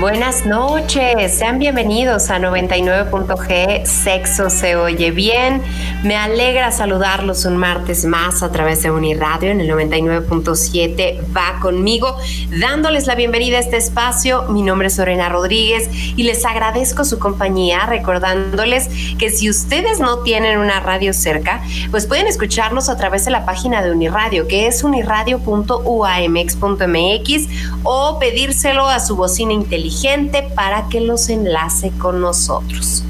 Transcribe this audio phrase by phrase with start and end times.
[0.00, 5.60] Buenas noches, sean bienvenidos a 99.g Sexo se oye bien.
[6.04, 11.36] Me alegra saludarlos un martes más a través de Uniradio en el 99.7.
[11.36, 12.16] Va conmigo,
[12.60, 14.44] dándoles la bienvenida a este espacio.
[14.44, 20.20] Mi nombre es Lorena Rodríguez y les agradezco su compañía, recordándoles que si ustedes no
[20.20, 24.68] tienen una radio cerca, pues pueden escucharnos a través de la página de Uniradio, que
[24.68, 27.48] es uniradio.uamx.mx
[27.82, 33.02] o pedírselo a su bocina inteligente para que los enlace con nosotros.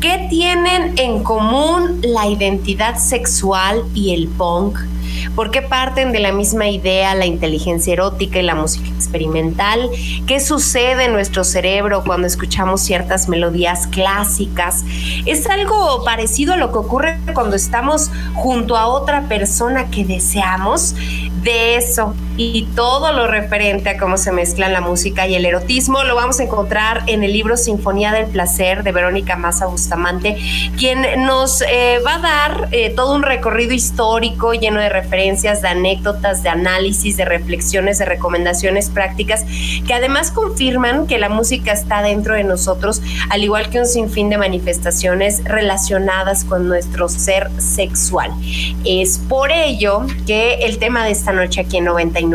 [0.00, 4.78] ¿Qué tienen en común la identidad sexual y el punk?
[5.34, 9.90] ¿Por qué parten de la misma idea la inteligencia erótica y la música experimental?
[10.28, 14.84] ¿Qué sucede en nuestro cerebro cuando escuchamos ciertas melodías clásicas?
[15.26, 20.94] Es algo parecido a lo que ocurre cuando estamos junto a otra persona que deseamos.
[21.42, 26.04] De eso y todo lo referente a cómo se mezclan la música y el erotismo
[26.04, 30.36] lo vamos a encontrar en el libro Sinfonía del Placer de Verónica Massa Bustamante,
[30.78, 35.68] quien nos eh, va a dar eh, todo un recorrido histórico lleno de referencias, de
[35.68, 39.44] anécdotas, de análisis, de reflexiones, de recomendaciones prácticas,
[39.84, 44.30] que además confirman que la música está dentro de nosotros, al igual que un sinfín
[44.30, 48.30] de manifestaciones relacionadas con nuestro ser sexual.
[48.84, 52.27] Es por ello que el tema de esta noche aquí en 99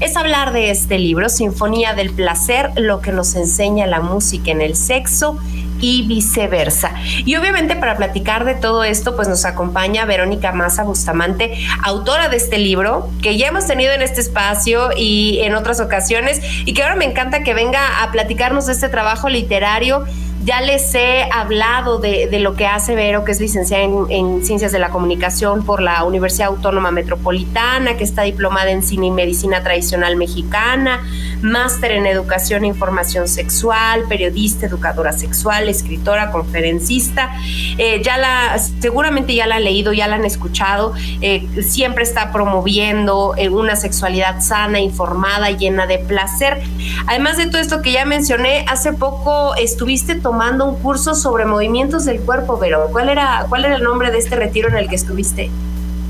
[0.00, 4.60] Es hablar de este libro, Sinfonía del Placer, lo que nos enseña la música en
[4.60, 5.38] el sexo
[5.80, 6.92] y viceversa.
[7.24, 12.36] Y obviamente para platicar de todo esto, pues nos acompaña Verónica Maza Bustamante, autora de
[12.36, 16.82] este libro, que ya hemos tenido en este espacio y en otras ocasiones, y que
[16.82, 20.04] ahora me encanta que venga a platicarnos de este trabajo literario
[20.44, 24.78] ya les he hablado de, lo que hace Vero, que es licenciada en, Ciencias de
[24.78, 30.16] la Comunicación por la Universidad Autónoma Metropolitana, que está diplomada en Cine y Medicina Tradicional
[30.16, 31.02] Mexicana,
[31.40, 37.34] máster en Educación e Información Sexual, periodista, educadora sexual, escritora, conferencista.
[37.78, 40.92] Eh, ya la, seguramente ya la han leído, ya la han escuchado.
[41.22, 46.62] Eh, siempre está promoviendo eh, una sexualidad sana, informada, llena de placer.
[47.06, 51.44] Además de todo esto que ya mencioné, hace poco estuviste tomando tomando un curso sobre
[51.44, 54.88] movimientos del cuerpo, pero ¿cuál era, cuál era el nombre de este retiro en el
[54.88, 55.48] que estuviste?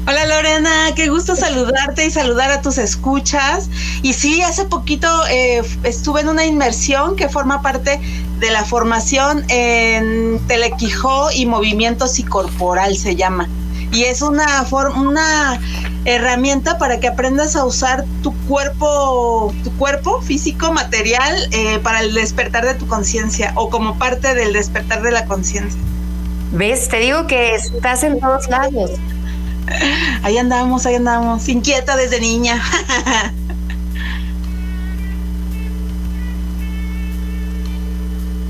[0.08, 3.68] Hola Lorena, qué gusto saludarte y saludar a tus escuchas.
[4.00, 8.00] Y sí, hace poquito eh, estuve en una inmersión que forma parte
[8.38, 13.46] de la formación en Telequijó y movimiento psicorporal se llama.
[13.94, 14.66] Y es una,
[14.96, 15.60] una
[16.04, 22.12] herramienta para que aprendas a usar tu cuerpo, tu cuerpo físico, material, eh, para el
[22.12, 25.80] despertar de tu conciencia o como parte del despertar de la conciencia.
[26.50, 26.88] ¿Ves?
[26.88, 28.90] Te digo que estás en todos lados.
[30.24, 32.62] Ahí andamos, ahí andamos, inquieta desde niña.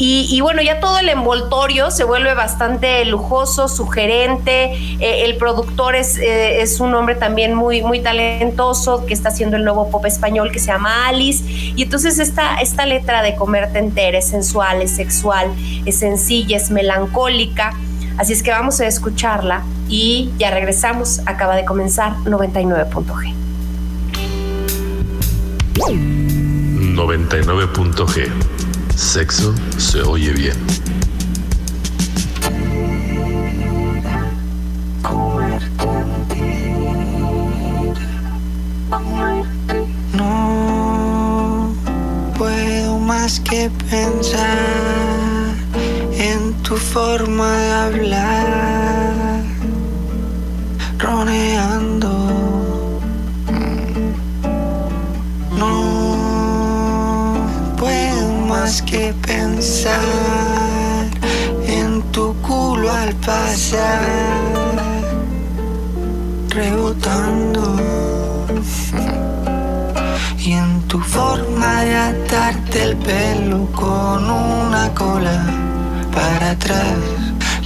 [0.00, 4.72] Y, bueno, ya todo el envoltorio se vuelve bastante lujoso, sugerente.
[5.00, 9.56] Eh, el productor es, eh, es un hombre también muy, muy talentoso que está haciendo
[9.56, 11.42] el nuevo pop español que se llama Alice.
[11.48, 15.50] Y entonces esta, esta letra de comerte entera es sensual, es sexual,
[15.84, 17.74] es sencilla, es melancólica.
[18.18, 21.22] Así es que vamos a escucharla y ya regresamos.
[21.26, 23.34] Acaba de comenzar 99.g.
[26.94, 28.57] 99.g.
[28.98, 30.56] Sexo se oye bien.
[40.14, 41.72] No
[42.36, 45.54] puedo más que pensar
[46.12, 49.42] en tu forma de hablar,
[50.98, 51.97] roneando.
[58.68, 59.98] Más que pensar
[61.66, 64.02] en tu culo al pasar,
[66.50, 67.76] rebotando.
[70.38, 75.44] Y en tu forma de atarte el pelo con una cola
[76.14, 76.98] para atrás.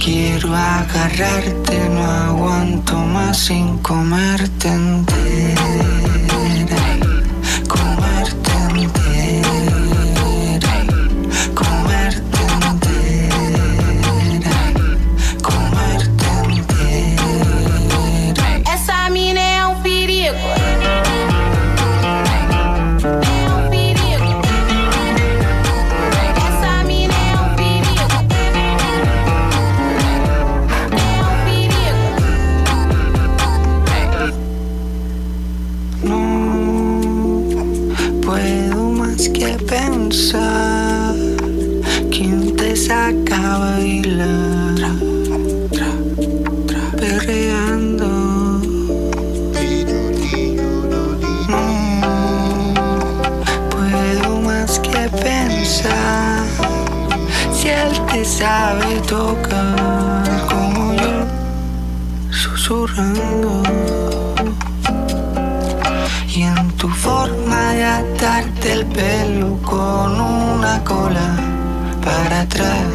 [0.03, 5.92] Quiero agarrarte, no aguanto más sin comerte entera.
[38.33, 41.13] Puedo más que pensar
[42.09, 44.95] quién te saca a bailar,
[46.97, 48.09] perreando.
[51.47, 51.65] No
[53.69, 56.43] puedo más que pensar
[57.53, 61.15] si él te sabe tocar como yo,
[62.31, 63.82] susurrando.
[68.03, 71.35] Atarte el pelo con una cola
[72.03, 72.87] para atrás.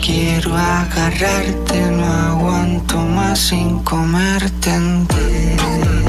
[0.00, 5.99] Quiero agarrarte, no aguanto más sin comerte entera.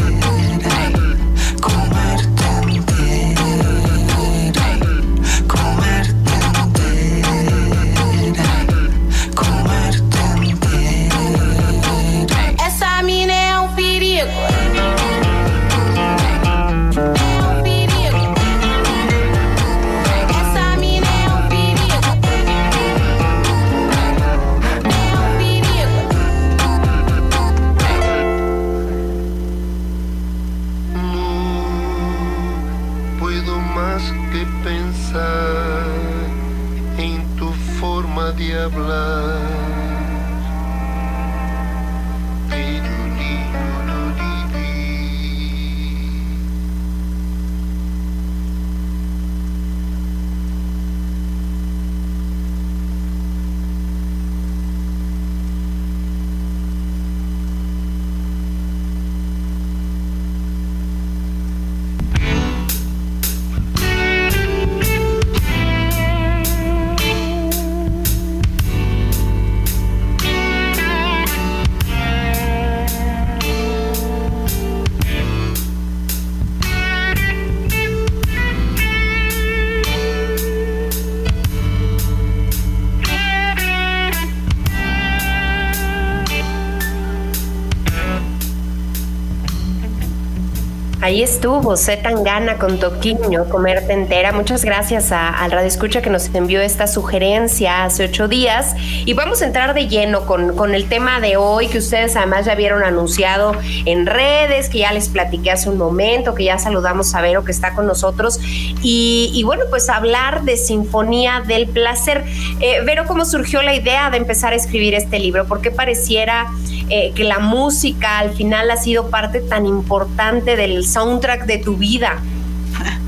[91.12, 94.32] Ahí estuvo, Z Tangana con Toquiño, Comerte Entera.
[94.32, 98.74] Muchas gracias a- al Radio Escucha que nos envió esta sugerencia hace ocho días.
[99.06, 102.46] Y vamos a entrar de lleno con, con el tema de hoy, que ustedes además
[102.46, 103.52] ya vieron anunciado
[103.84, 107.52] en redes, que ya les platiqué hace un momento, que ya saludamos a Vero que
[107.52, 108.40] está con nosotros.
[108.82, 112.24] Y, bueno, pues hablar de Sinfonía del Placer.
[112.62, 115.46] Eh, Vero, ¿cómo surgió la idea de empezar a escribir este libro?
[115.46, 116.48] ¿Por qué pareciera
[116.92, 121.78] eh, que la música al final ha sido parte tan importante del soundtrack de tu
[121.78, 122.20] vida?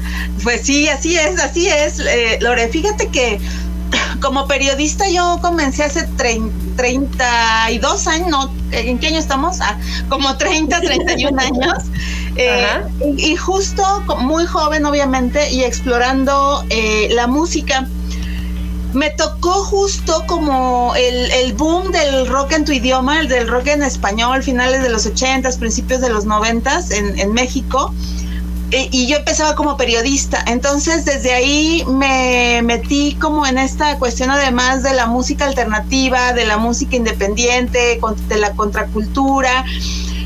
[0.44, 2.68] Pues sí, así es, así es, eh, Lore.
[2.68, 3.40] Fíjate que
[4.20, 9.62] como periodista yo comencé hace trein- 32 años, no, ¿en qué año estamos?
[9.62, 9.78] Ah,
[10.10, 11.78] como 30, 31 años.
[12.36, 12.66] Eh,
[13.18, 13.84] y, y justo
[14.20, 17.88] muy joven, obviamente, y explorando eh, la música.
[18.94, 23.68] Me tocó justo como el, el boom del rock en tu idioma, el del rock
[23.68, 27.94] en español, finales de los 80s, principios de los 90s en, en México.
[28.76, 30.44] Y yo empezaba como periodista.
[30.48, 36.48] Entonces, desde ahí me metí como en esta cuestión además de la música alternativa, de
[36.48, 39.64] la música independiente, de la contracultura.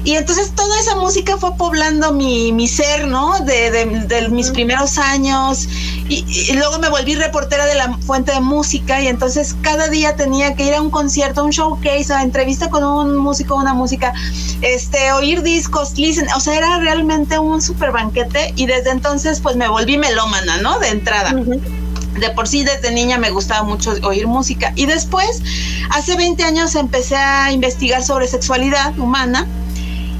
[0.08, 3.38] Y entonces toda esa música fue poblando mi, mi ser, ¿no?
[3.42, 5.68] De, de- de mis primeros años.
[6.08, 10.16] Y, y luego me volví reportera de la fuente de música y entonces cada día
[10.16, 13.74] tenía que ir a un concierto, a un showcase, a entrevista con un músico, una
[13.74, 14.14] música,
[14.62, 19.58] este, oír discos, listen, o sea, era realmente un super banquete y desde entonces pues
[19.58, 20.80] me volví melómana, ¿no?
[20.80, 21.34] De entrada.
[21.34, 25.42] De por sí desde niña me gustaba mucho oír música y después,
[25.90, 29.46] hace 20 años empecé a investigar sobre sexualidad humana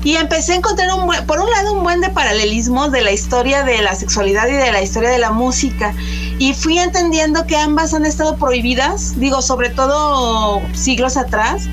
[0.04, 3.12] y empecé a encontrar, un buen- por un lado, un buen de paralelismos de la
[3.12, 5.94] historia de la sexualidad y de la historia de la música.
[6.40, 11.64] Y fui entendiendo que ambas han estado prohibidas, digo, sobre todo siglos atrás,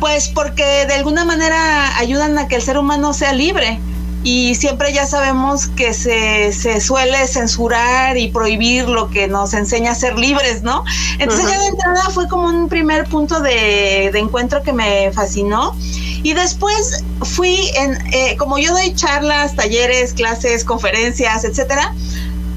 [0.00, 3.78] pues porque de alguna manera ayudan a que el ser humano sea libre.
[4.24, 9.92] Y siempre ya sabemos que se, se suele censurar y prohibir lo que nos enseña
[9.92, 10.84] a ser libres, ¿no?
[11.18, 15.74] Entonces ya de entrada fue como un primer punto de, de encuentro que me fascinó.
[16.22, 21.94] Y después fui en, eh, como yo doy charlas, talleres, clases, conferencias, etcétera,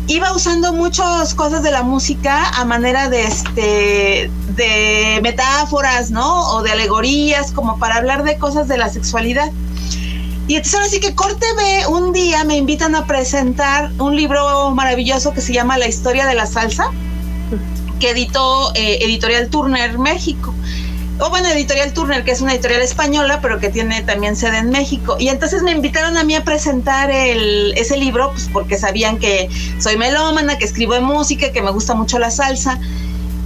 [0.08, 6.54] iba usando muchas cosas de la música a manera de este de metáforas, ¿no?
[6.54, 9.52] O de alegorías, como para hablar de cosas de la sexualidad.
[10.52, 14.70] Y entonces ahora sí que corte B, un día me invitan a presentar un libro
[14.72, 16.92] maravilloso que se llama La historia de la salsa,
[18.02, 20.54] que editó eh, Editorial Turner México.
[21.22, 24.72] O bueno, Editorial Turner, que es una editorial española, pero que tiene también sede en
[24.72, 25.16] México.
[25.18, 29.48] Y entonces me invitaron a mí a presentar el, ese libro, pues porque sabían que
[29.80, 32.78] soy melómana, que escribo en música, que me gusta mucho la salsa.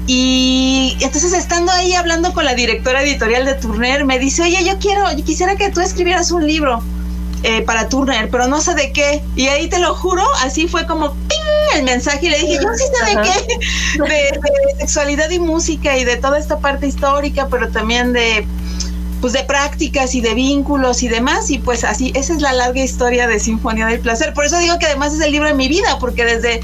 [0.08, 4.80] Y entonces estando ahí hablando con la directora editorial de Turner, me dice, oye, yo
[4.80, 6.82] quiero, yo quisiera que tú escribieras un libro
[7.48, 9.22] eh, para Turner, pero no sé de qué.
[9.36, 11.75] Y ahí te lo juro, así fue como ¡ping!
[11.75, 13.24] el mensaje y le dije, yo sí sé de Ajá.
[13.24, 18.48] qué, de, de sexualidad y música y de toda esta parte histórica, pero también de
[19.22, 22.84] pues de prácticas y de vínculos y demás y pues así esa es la larga
[22.84, 24.34] historia de Sinfonía del Placer.
[24.34, 26.62] Por eso digo que además es el libro de mi vida porque desde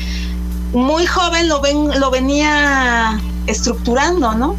[0.73, 4.55] muy joven lo ven lo venía estructurando, ¿no?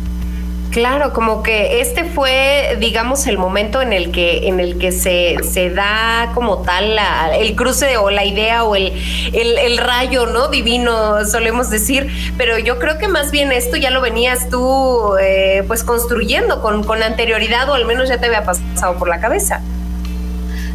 [0.73, 5.37] Claro, como que este fue, digamos, el momento en el que, en el que se,
[5.45, 8.91] se da como tal la- el cruce o la idea o el,
[9.35, 10.49] el, rayo, ¿no?
[10.49, 12.09] Divino, solemos decir.
[12.38, 16.85] Pero yo creo que más bien esto ya lo venías tú, eh, pues, construyendo con,
[16.85, 19.61] con anterioridad o al menos ya te había pasado por la cabeza.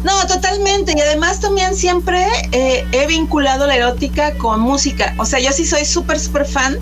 [0.04, 0.94] No, totalmente.
[0.96, 5.14] Y además también siempre eh, he vinculado la erótica con música.
[5.18, 6.78] O sea, yo sí soy súper, súper fan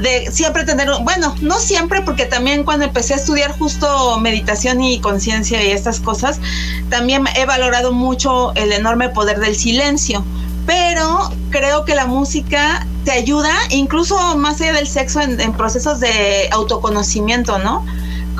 [0.00, 5.00] de siempre tener, bueno, no siempre, porque también cuando empecé a estudiar justo meditación y
[5.00, 6.40] conciencia y estas cosas,
[6.88, 10.24] también he valorado mucho el enorme poder del silencio.
[10.66, 16.00] Pero creo que la música te ayuda, incluso más allá del sexo, en, en procesos
[16.00, 17.84] de autoconocimiento, ¿no?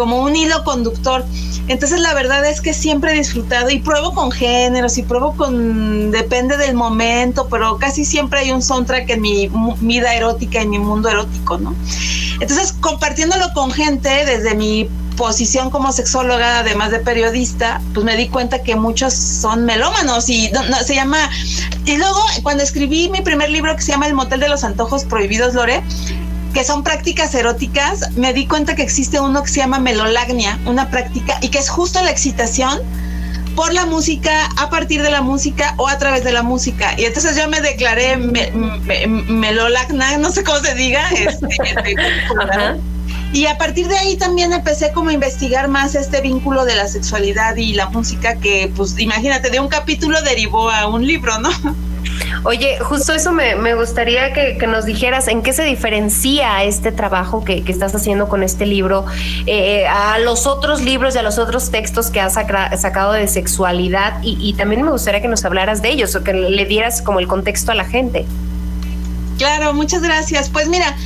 [0.00, 1.26] Como un hilo conductor.
[1.68, 6.10] Entonces la verdad es que siempre he disfrutado y pruebo con géneros y pruebo con,
[6.10, 9.50] depende del momento, pero casi siempre hay un soundtrack en mi
[9.82, 11.74] vida erótica, en mi mundo erótico, ¿no?
[12.40, 14.88] Entonces compartiéndolo con gente desde mi
[15.18, 20.50] posición como sexóloga, además de periodista, pues me di cuenta que muchos son melómanos y
[20.50, 21.18] no, no, se llama...
[21.84, 25.04] Y luego cuando escribí mi primer libro que se llama El Motel de los Antojos
[25.04, 25.82] Prohibidos, Lore,
[26.54, 30.90] que son prácticas eróticas, me di cuenta que existe uno que se llama melolagnia, una
[30.90, 32.80] práctica, y que es justo la excitación
[33.56, 36.94] por la música, a partir de la música o a través de la música.
[36.98, 41.08] Y entonces yo me declaré me- me- melolagna, no sé cómo se diga.
[41.10, 41.46] este,
[42.40, 42.76] Ajá.
[43.32, 46.86] y a partir de ahí también empecé como a investigar más este vínculo de la
[46.88, 51.50] sexualidad y la música que, pues imagínate, de un capítulo derivó a un libro, ¿no?
[52.42, 57.62] Oye, justo eso me, gustaría que, nos dijeras en qué se diferencia este trabajo que,
[57.66, 59.04] estás haciendo con este libro
[59.46, 64.22] eh, a los otros libros y a los otros textos que has sacado de sexualidad
[64.22, 67.20] y, y también me gustaría que nos hablaras de ellos o que le dieras como
[67.20, 68.24] el contexto a la gente.
[69.38, 70.48] Claro, muchas gracias.
[70.48, 70.96] Pues mira,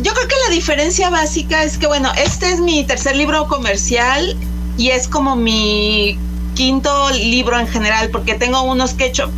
[0.00, 4.36] yo creo que la diferencia básica es que, bueno, este es mi tercer libro comercial
[4.78, 6.18] y es como mi
[6.54, 9.30] quinto libro en general, porque tengo unos que he hecho,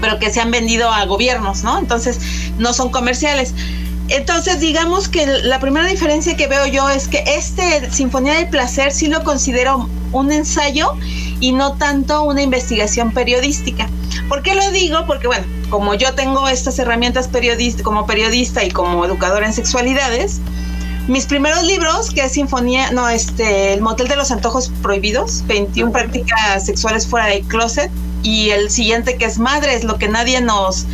[0.00, 1.78] pero que se han vendido a gobiernos, ¿no?
[1.78, 2.18] Entonces,
[2.58, 3.54] no son comerciales.
[4.08, 8.92] Entonces, digamos que la primera diferencia que veo yo es que este Sinfonía del Placer
[8.92, 10.92] sí lo considero un ensayo
[11.40, 13.88] y no tanto una investigación periodística.
[14.28, 15.04] ¿Por qué lo digo?
[15.06, 20.40] Porque bueno, como yo tengo estas herramientas periodista, como periodista y como educadora en sexualidades,
[21.08, 25.92] mis primeros libros, que es Sinfonía, no, este, El Motel de los Antojos Prohibidos, 21
[25.92, 27.90] prácticas sexuales fuera del closet,
[28.26, 30.84] y el siguiente que es Madres, lo que nadie nos,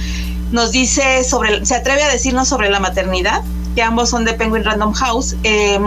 [0.53, 3.43] nos dice sobre, se atreve a decirnos sobre la maternidad,
[3.75, 5.35] que ambos son de Penguin Random House.
[5.43, 5.79] Eh,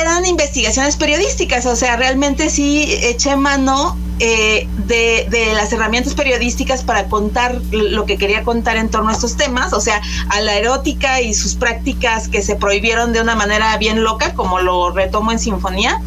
[0.00, 6.82] eran investigaciones periodísticas, o sea, realmente sí eché mano eh, de, de, las herramientas periodísticas
[6.82, 10.54] para contar lo que quería contar en torno a estos temas, o sea, a la
[10.54, 15.32] erótica y sus prácticas que se prohibieron de una manera bien loca, como lo retomo
[15.32, 16.00] en Sinfonía.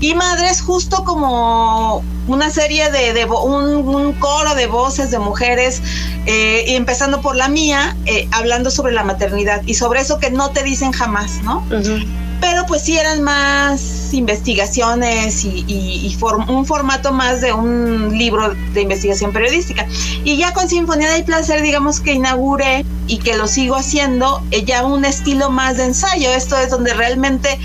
[0.00, 5.82] Y Madres, justo como una serie de, de un, un, coro de voces de mujeres,
[6.26, 10.30] eh, y empezando por la mía, eh, hablando sobre la maternidad y sobre eso que
[10.30, 11.64] no te dicen jamás, ¿no?
[11.70, 17.40] Uh -huh pero pues sí eran más investigaciones y, y, y form, un formato más
[17.40, 19.86] de un libro de investigación periodística.
[20.24, 24.64] Y ya con Sinfonía del Placer, digamos que inauguré y que lo sigo haciendo, eh,
[24.64, 26.30] ya un estilo más de ensayo.
[26.32, 27.58] Esto es donde realmente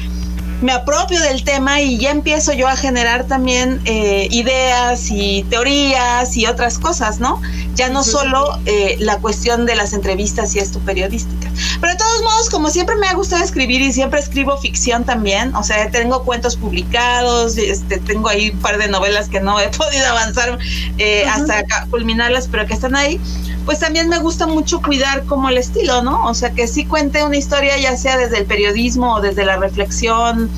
[0.66, 6.36] me apropio del tema y ya empiezo yo a generar también eh, ideas y teorías
[6.36, 7.40] y otras cosas, ¿no?
[7.76, 11.52] Ya no solo eh, la cuestión de las entrevistas y esto periodísticas.
[11.80, 15.54] Pero de todos modos, como siempre me ha gustado escribir y siempre escribo ficción también,
[15.56, 19.68] o sea, tengo cuentos publicados, este, tengo ahí un par de novelas que no he
[19.78, 20.58] podido avanzar
[20.98, 21.32] eh, uh -huh.
[21.32, 23.20] hasta culminarlas, pero que están ahí
[23.66, 26.26] pues también me gusta mucho cuidar como el estilo, ¿no?
[26.28, 29.58] O sea, que sí cuente una historia ya sea desde el periodismo o desde la
[29.58, 30.52] reflexión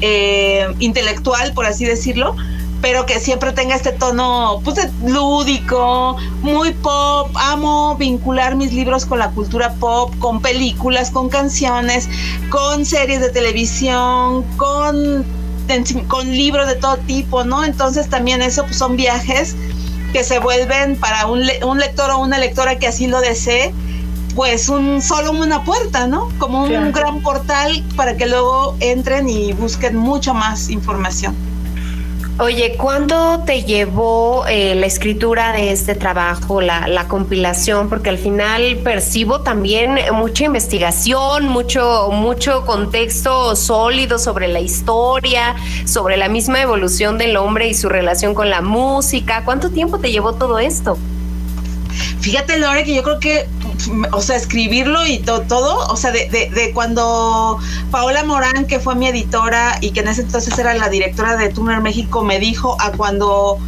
[0.00, 2.34] eh, intelectual, por así decirlo,
[2.84, 7.30] pero que siempre tenga este tono pues lúdico, muy pop.
[7.34, 12.10] Amo vincular mis libros con la cultura pop, con películas, con canciones,
[12.50, 15.24] con series de televisión, con,
[16.08, 17.64] con libros de todo tipo, ¿no?
[17.64, 19.56] Entonces también eso pues, son viajes
[20.12, 23.72] que se vuelven para un, le un, lector o una lectora que así lo desee,
[24.34, 26.28] pues un solo una puerta, ¿no?
[26.36, 26.92] Como un claro.
[26.92, 31.53] gran portal para que luego entren y busquen mucho más información.
[32.40, 37.88] Oye, ¿cuánto te llevó eh, la escritura de este trabajo, la, la, compilación?
[37.88, 46.16] Porque al final percibo también mucha investigación, mucho, mucho contexto sólido sobre la historia, sobre
[46.16, 49.44] la misma evolución del hombre y su relación con la música.
[49.44, 50.98] ¿Cuánto tiempo te llevó todo esto?
[52.20, 53.46] Fíjate, Lore, que yo creo que,
[54.12, 57.58] o sea, escribirlo y to todo, o sea, de, de, de, cuando
[57.90, 61.48] Paola Morán, que fue mi editora y que en ese entonces era la directora de
[61.48, 63.58] Tuner México, me dijo a cuando,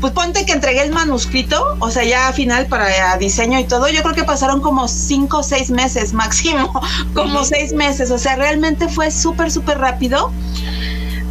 [0.00, 3.88] pues ponte que entregué el manuscrito, o sea, ya a final para diseño y todo,
[3.88, 6.72] yo creo que pasaron como cinco o seis meses máximo,
[7.14, 7.48] como uh -huh.
[7.48, 10.32] seis meses, o sea, realmente fue súper, súper rápido.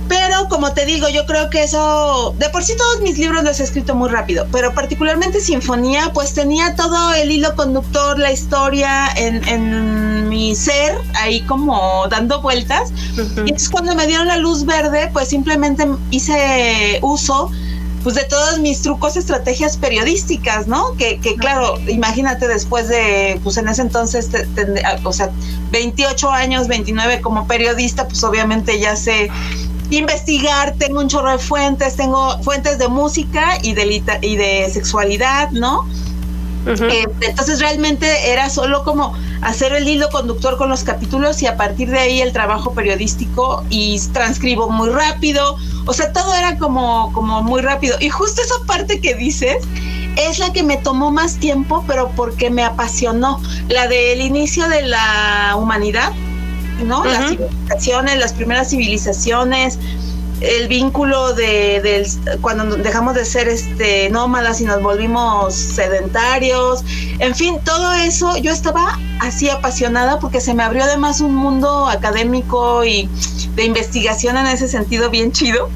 [0.10, 3.60] Pero como te digo, yo creo que eso, de por sí todos mis libros los
[3.60, 9.08] he escrito muy rápido, pero particularmente Sinfonía, pues tenía todo el hilo conductor, la historia
[9.16, 12.92] en, en mi ser, ahí como dando vueltas.
[12.92, 13.38] Uh -huh.
[13.38, 17.52] Y entonces cuando me dieron la luz verde, pues simplemente hice uso
[18.04, 20.96] pues de todos mis trucos, estrategias periodísticas, ¿no?
[20.96, 25.30] Que, que claro, imagínate después de, pues en ese entonces, te, te, o sea,
[25.72, 29.30] 28 años, 29 como periodista, pues obviamente ya sé
[29.90, 35.52] investigar, tengo un chorro de fuentes, tengo fuentes de música y de, y de sexualidad,
[35.52, 35.82] ¿no?
[36.66, 36.92] Uh -huh.
[36.92, 41.56] eh, entonces realmente era solo como hacer el hilo conductor con los capítulos y a
[41.56, 47.12] partir de ahí el trabajo periodístico y transcribo muy rápido, o sea, todo era como,
[47.14, 47.96] como muy rápido.
[48.02, 49.66] Y justo esa parte que dices
[50.18, 54.82] es la que me tomó más tiempo, pero porque me apasionó, la del inicio de
[54.82, 56.12] la humanidad,
[56.84, 57.02] ¿no?
[57.02, 57.12] Uh -huh.
[57.12, 59.80] Las civilizaciones, las primeras civilizaciones,
[60.42, 66.84] el vínculo de, de, cuando dejamos de ser este nómadas y nos volvimos sedentarios,
[67.20, 71.88] en fin, todo eso yo estaba así apasionada porque se me abrió además un mundo
[71.88, 73.10] académico y
[73.56, 75.70] de investigación en ese sentido bien chido.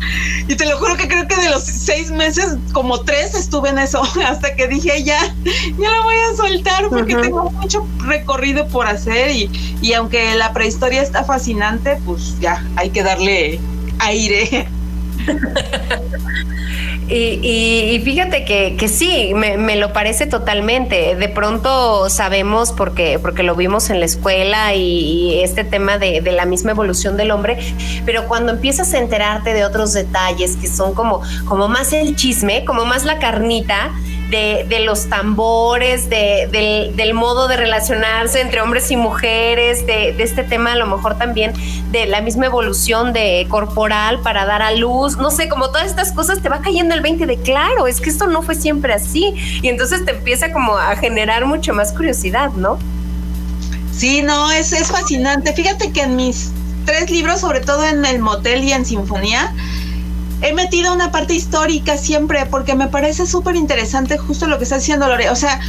[0.47, 3.79] Y te lo juro que creo que de los seis meses, como tres estuve en
[3.79, 7.21] eso, hasta que dije ya, ya lo voy a soltar porque uh -huh.
[7.21, 12.89] tengo mucho recorrido por hacer y, y aunque la prehistoria está fascinante, pues ya hay
[12.89, 13.59] que darle
[14.03, 14.67] aire.
[17.09, 21.15] Y, fíjate que, que sí, me, me, lo parece totalmente.
[21.15, 26.21] De pronto sabemos, porque, porque lo vimos en la escuela y, y este tema de,
[26.21, 27.57] de, la misma evolución del hombre,
[28.05, 32.65] pero cuando empiezas a enterarte de otros detalles que son como, como más el chisme,
[32.65, 33.91] como más la carnita,
[34.33, 40.23] de, los tambores, de, del, del modo de relacionarse entre hombres y mujeres, de, de
[40.23, 41.53] este tema a lo mejor también
[41.91, 46.11] de la misma evolución de corporal para dar a luz, no sé, como todas estas
[46.11, 49.33] cosas te va cayendo el 20 de claro, es que esto no fue siempre así.
[49.61, 52.79] Y entonces te empieza como a generar mucho más curiosidad, ¿no?
[53.95, 55.53] Sí, no, es, es fascinante.
[55.53, 56.51] Fíjate que en mis
[56.85, 59.53] tres libros, sobre todo en El Motel y en Sinfonía,
[60.43, 64.77] he metido una parte histórica siempre porque me parece súper interesante justo lo que está
[64.77, 65.29] diciendo Lore.
[65.29, 65.59] O sea,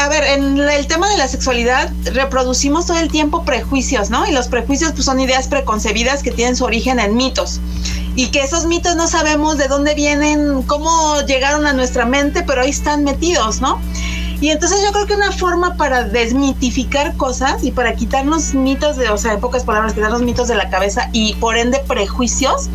[0.00, 4.26] a ver, en el tema de la sexualidad reproducimos todo el tiempo prejuicios, ¿no?
[4.26, 7.60] Y los prejuicios pues, son ideas preconcebidas que tienen su origen en mitos.
[8.16, 12.62] Y que esos mitos no sabemos de dónde vienen, cómo llegaron a nuestra mente, pero
[12.62, 13.78] ahí están metidos, ¿no?
[14.44, 19.08] Y entonces yo creo que una forma para desmitificar cosas y para quitarnos mitos de,
[19.08, 22.68] o sea, en pocas palabras, quitarnos mitos de la cabeza y por ende prejuicios,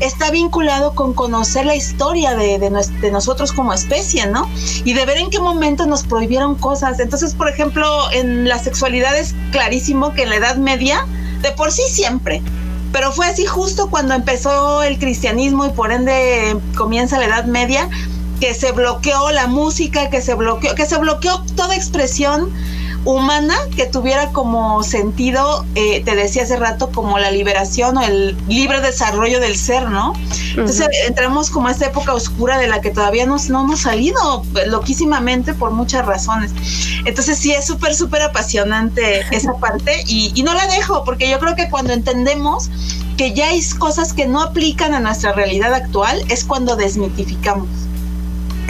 [0.00, 4.48] está vinculado con conocer la historia de, de, nos- de nosotros como especie, ¿no?
[4.86, 6.98] Y de ver en qué momento nos prohibieron cosas.
[6.98, 11.06] Entonces, por ejemplo, en la sexualidad es clarísimo que en la Edad Media,
[11.42, 12.40] de por sí siempre,
[12.90, 17.90] pero fue así justo cuando empezó el cristianismo y por ende comienza la Edad Media,
[18.42, 22.52] que se bloqueó la música, que se bloqueó, que se bloqueó toda expresión
[23.04, 28.36] humana que tuviera como sentido, eh, te decía hace rato, como la liberación o el
[28.48, 30.12] libre desarrollo del ser, ¿no?
[30.56, 34.42] Entonces entramos como a esta época oscura de la que todavía no, no hemos salido
[34.56, 36.50] eh, loquísimamente por muchas razones.
[37.04, 41.38] Entonces sí es súper, súper apasionante esa parte y, y no la dejo porque yo
[41.38, 42.70] creo que cuando entendemos
[43.16, 47.68] que ya hay cosas que no aplican a nuestra realidad actual es cuando desmitificamos.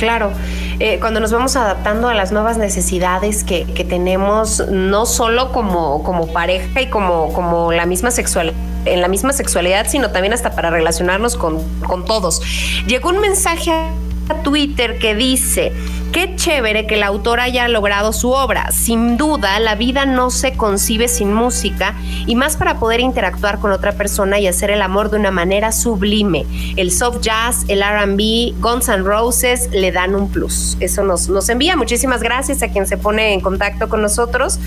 [0.03, 0.33] Claro,
[0.81, 6.27] eh, cuando nos vamos adaptando a las nuevas necesidades que, tenemos, no solo como, como
[6.33, 10.71] pareja y como, como la misma sexualidad en la misma sexualidad, sino también hasta para
[10.71, 12.43] relacionarnos con, con todos.
[12.89, 15.73] Llegó un mensaje a Twitter que dice,
[16.13, 18.71] qué chévere que el autor haya logrado su obra.
[18.71, 21.95] Sin duda, la vida no se concibe sin música
[22.27, 25.73] y más para poder interactuar con otra persona y hacer el amor de una manera
[25.73, 26.45] sublime.
[26.77, 30.77] El soft jazz, el RB, Guns N' Roses le dan un plus.
[30.81, 31.77] Eso nos, nos envía.
[31.77, 34.59] Muchísimas gracias a quien se pone en contacto con nosotros.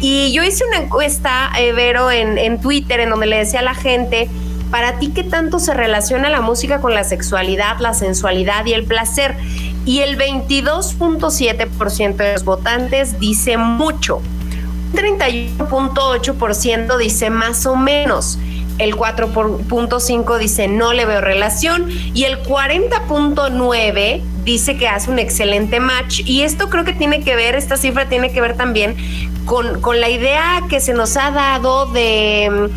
[0.00, 3.62] Y yo hice una encuesta, eh, Vero, en, en Twitter, en donde le decía a
[3.62, 4.28] la gente,
[4.70, 8.84] para ti, ¿qué tanto se relaciona la música con la sexualidad, la sensualidad y el
[8.84, 9.36] placer?
[9.84, 14.18] Y el 22.7% de los votantes dice mucho.
[14.18, 18.38] Un 31.8% dice más o menos.
[18.78, 21.90] El 4.5 dice no le veo relación.
[22.14, 26.20] Y el 40.9 dice que hace un excelente match.
[26.24, 28.96] Y esto creo que tiene que ver, esta cifra tiene que ver también
[29.46, 32.70] con, con la idea que se nos ha dado de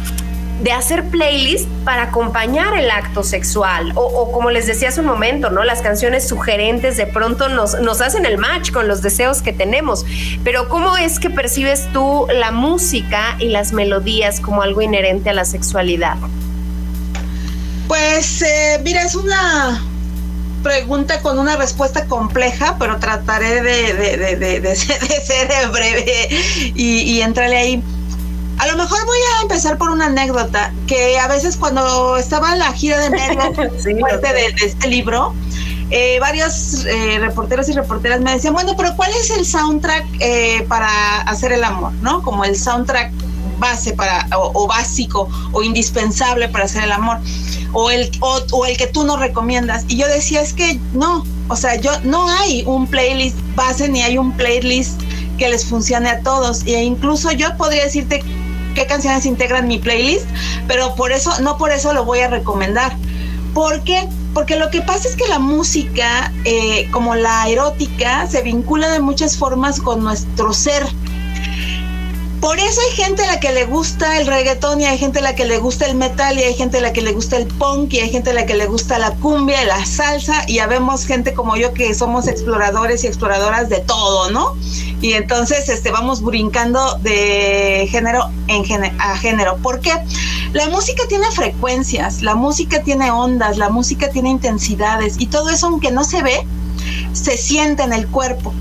[0.62, 5.50] de hacer playlist para acompañar el acto sexual o, como les decía hace un momento,
[5.50, 5.64] ¿no?
[5.64, 10.06] Las canciones sugerentes de pronto nos, nos hacen el match con los deseos que tenemos,
[10.44, 15.34] pero ¿cómo es que percibes tú la música y las melodías como algo inherente a
[15.34, 16.16] la sexualidad?
[17.88, 19.82] Pues eh, mira, es una
[20.64, 26.30] pregunta con una respuesta compleja, pero trataré de, ser, breve
[26.74, 27.84] y, y entrarle ahí.
[28.58, 32.60] A lo mejor voy a empezar por una anécdota, que a veces cuando estaba en
[32.60, 35.34] la gira de medios sí, fuerte de, de, este libro,
[35.90, 40.66] eh, varios eh, reporteros y reporteras me decían, bueno, pero ¿cuál es el soundtrack eh,
[40.68, 41.92] para hacer el amor?
[42.02, 42.24] ¿No?
[42.24, 43.12] Como el soundtrack
[43.60, 47.18] base para, o, o básico o indispensable para hacer el amor,
[47.74, 49.86] o el, o, o el que tú nos recomiendas.
[49.88, 54.02] Y yo decía, es que no, o sea, yo no hay un playlist base ni
[54.02, 55.02] hay un playlist
[55.38, 56.64] que les funcione a todos.
[56.66, 58.24] E incluso yo podría decirte
[58.74, 60.26] qué canciones integran mi playlist,
[60.68, 62.96] pero por eso, no por eso lo voy a recomendar.
[63.54, 64.08] ¿Por qué?
[64.34, 69.00] Porque lo que pasa es que la música, eh, como la erótica, se vincula de
[69.00, 70.84] muchas formas con nuestro ser.
[72.44, 75.22] Por eso hay gente a la que le gusta el reggaetón y hay gente a
[75.22, 77.48] la que le gusta el metal y hay gente a la que le gusta el
[77.48, 80.60] punk y hay gente a la que le gusta la cumbia y la salsa y
[80.60, 84.58] habemos gente como yo que somos exploradores y exploradoras de todo, ¿no?
[85.00, 88.66] Y entonces este, vamos brincando de género en
[89.00, 89.56] a género.
[89.64, 89.94] ¿Por qué?
[90.52, 95.68] La música tiene frecuencias, la música tiene ondas, la música tiene intensidades y todo eso
[95.68, 96.46] aunque no se ve,
[97.14, 98.54] se siente en el cuerpo.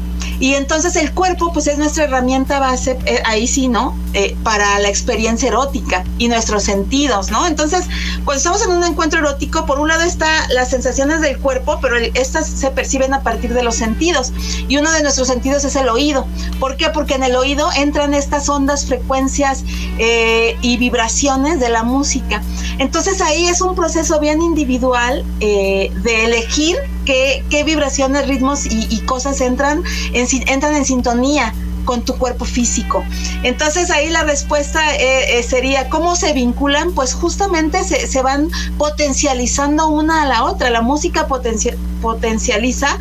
[0.42, 3.96] Y entonces el cuerpo pues es nuestra herramienta base, eh, ahí sí, ¿no?
[4.14, 7.46] Eh, para la experiencia erótica y nuestros sentidos, ¿no?
[7.46, 7.86] Entonces,
[8.26, 11.96] cuando estamos en un encuentro erótico, por un lado está las sensaciones del cuerpo, pero
[11.96, 14.30] el, estas se perciben a partir de los sentidos.
[14.68, 16.26] Y uno de nuestros sentidos es el oído.
[16.60, 16.90] ¿Por qué?
[16.90, 19.64] Porque en el oído entran estas ondas, frecuencias
[19.96, 22.42] eh, y vibraciones de la música.
[22.78, 29.00] Entonces ahí es un proceso bien individual de elegir qué, qué vibraciones, ritmos y, y
[29.00, 33.04] cosas entran en, entran en sintonía con tu cuerpo físico.
[33.42, 36.92] Entonces ahí la respuesta eh, eh, sería, ¿cómo se vinculan?
[36.92, 40.70] Pues justamente se, se van potencializando una a la otra.
[40.70, 42.98] La música potencia- potencializa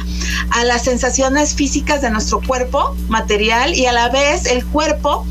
[0.52, 5.26] a las sensaciones físicas de nuestro cuerpo material y a la vez el cuerpo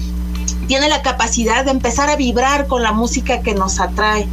[0.67, 4.29] tiene la capacidad de empezar a vibrar con la música que nos atrae.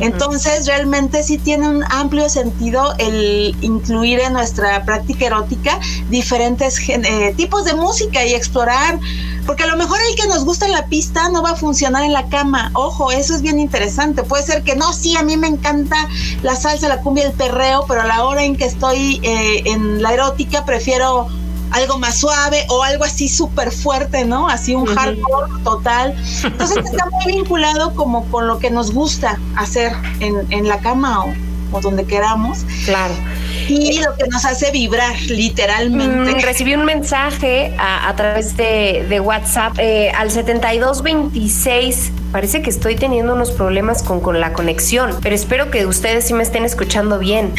[0.00, 5.78] Entonces, realmente sí tiene un amplio sentido el incluir en nuestra práctica erótica
[6.10, 8.98] diferentes eh, tipos de música y explorar,
[9.46, 12.02] porque a lo mejor el que nos gusta en la pista no va a funcionar
[12.04, 12.70] en la cama.
[12.74, 14.22] Ojo, eso es bien interesante.
[14.22, 15.96] Puede ser que no, sí, a mí me encanta
[16.42, 20.02] la salsa, la cumbia, el perreo, pero a la hora en que estoy eh, en
[20.02, 21.28] la erótica prefiero
[21.74, 24.48] algo más suave o algo así súper fuerte, ¿no?
[24.48, 26.14] Así un hardcore total.
[26.44, 31.24] Entonces está muy vinculado como con lo que nos gusta hacer en, en la cama
[31.24, 31.34] o,
[31.74, 33.14] o donde queramos Claro.
[33.68, 36.34] y lo que nos hace vibrar literalmente.
[36.34, 42.12] Mm, recibí un mensaje a, a través de, de WhatsApp eh, al 7226.
[42.32, 46.34] Parece que estoy teniendo unos problemas con, con la conexión, pero espero que ustedes sí
[46.34, 47.52] me estén escuchando bien.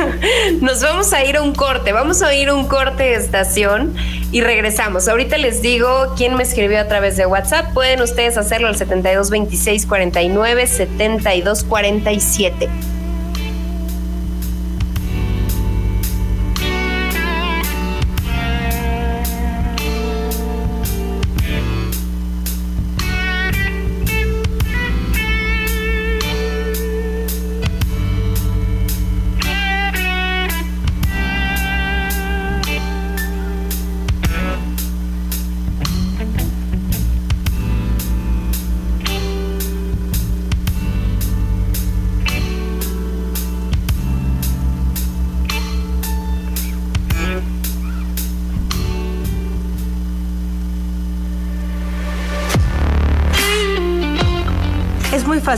[0.60, 3.94] Nos vamos a ir a un corte, vamos a ir a un corte de estación
[4.32, 5.06] y regresamos.
[5.08, 7.72] Ahorita les digo quién me escribió a través de WhatsApp.
[7.72, 12.68] Pueden ustedes hacerlo al 7226 49 7247.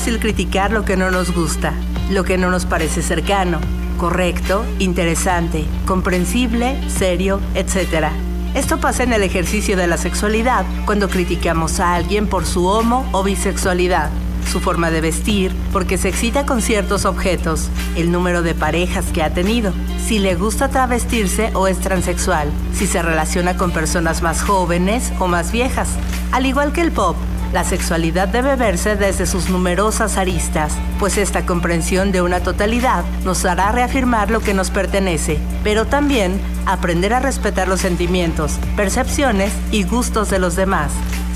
[0.09, 1.75] Fácil criticar lo que no nos gusta,
[2.11, 3.59] lo que no nos parece cercano,
[3.99, 8.07] correcto, interesante, comprensible, serio, etc.
[8.55, 13.07] Esto pasa en el ejercicio de la sexualidad, cuando criticamos a alguien por su homo
[13.13, 14.09] o bisexualidad,
[14.51, 19.23] su forma de vestir, porque se excita con ciertos objetos, el número de parejas que
[19.23, 19.75] ha tenido,
[20.07, 25.29] si le gusta travestirse o es transexual, si se relaciona con personas más jóvenes o
[25.29, 25.91] más viejas.
[26.33, 27.17] Al igual que el pop,
[27.53, 33.45] la sexualidad debe verse desde sus numerosas aristas, pues esta comprensión de una totalidad nos
[33.45, 39.85] hará reafirmar lo que nos pertenece, pero también aprender a respetar los sentimientos, percepciones y
[39.85, 40.93] gustos de los demás.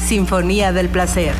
[0.07, 1.35] Sinfonía del placer.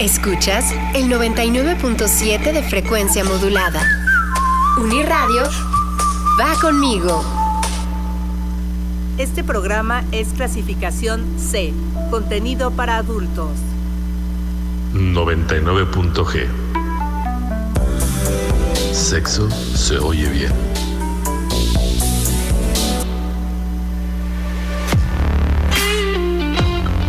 [0.00, 3.82] Escuchas el 99.7 de frecuencia modulada.
[4.78, 5.42] Uniradio
[6.38, 7.37] va conmigo.
[9.18, 11.72] Este programa es clasificación C,
[12.08, 13.50] contenido para adultos.
[14.94, 16.46] 99.g.
[18.92, 20.52] Sexo se oye bien.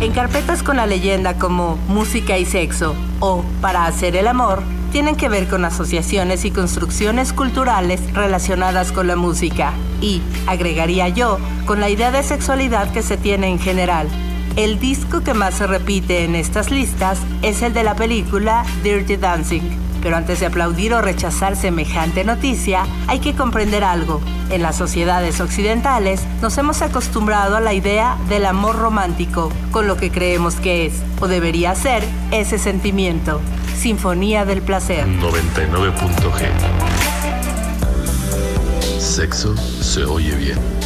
[0.00, 5.14] En carpetas con la leyenda como música y sexo o para hacer el amor, tienen
[5.14, 11.80] que ver con asociaciones y construcciones culturales relacionadas con la música y, agregaría yo, con
[11.80, 14.08] la idea de sexualidad que se tiene en general.
[14.56, 19.16] El disco que más se repite en estas listas es el de la película Dirty
[19.16, 19.62] Dancing.
[20.02, 24.20] Pero antes de aplaudir o rechazar semejante noticia, hay que comprender algo.
[24.50, 29.96] En las sociedades occidentales nos hemos acostumbrado a la idea del amor romántico, con lo
[29.96, 33.40] que creemos que es, o debería ser, ese sentimiento.
[33.76, 35.06] Sinfonía del placer.
[35.06, 36.89] 99.g.
[39.10, 40.79] Sexo se oye bien.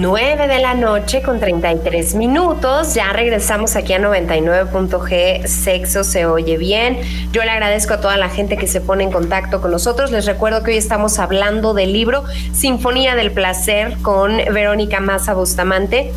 [0.00, 2.94] Nueve de la noche con 33 minutos.
[2.94, 5.46] Ya regresamos aquí a 99.g.
[5.46, 6.96] Sexo se oye bien.
[7.32, 10.10] Yo le agradezco a toda la gente que se pone en contacto con nosotros.
[10.10, 16.14] Les recuerdo que hoy estamos hablando del libro Sinfonía del Placer con Verónica Maza Bustamante.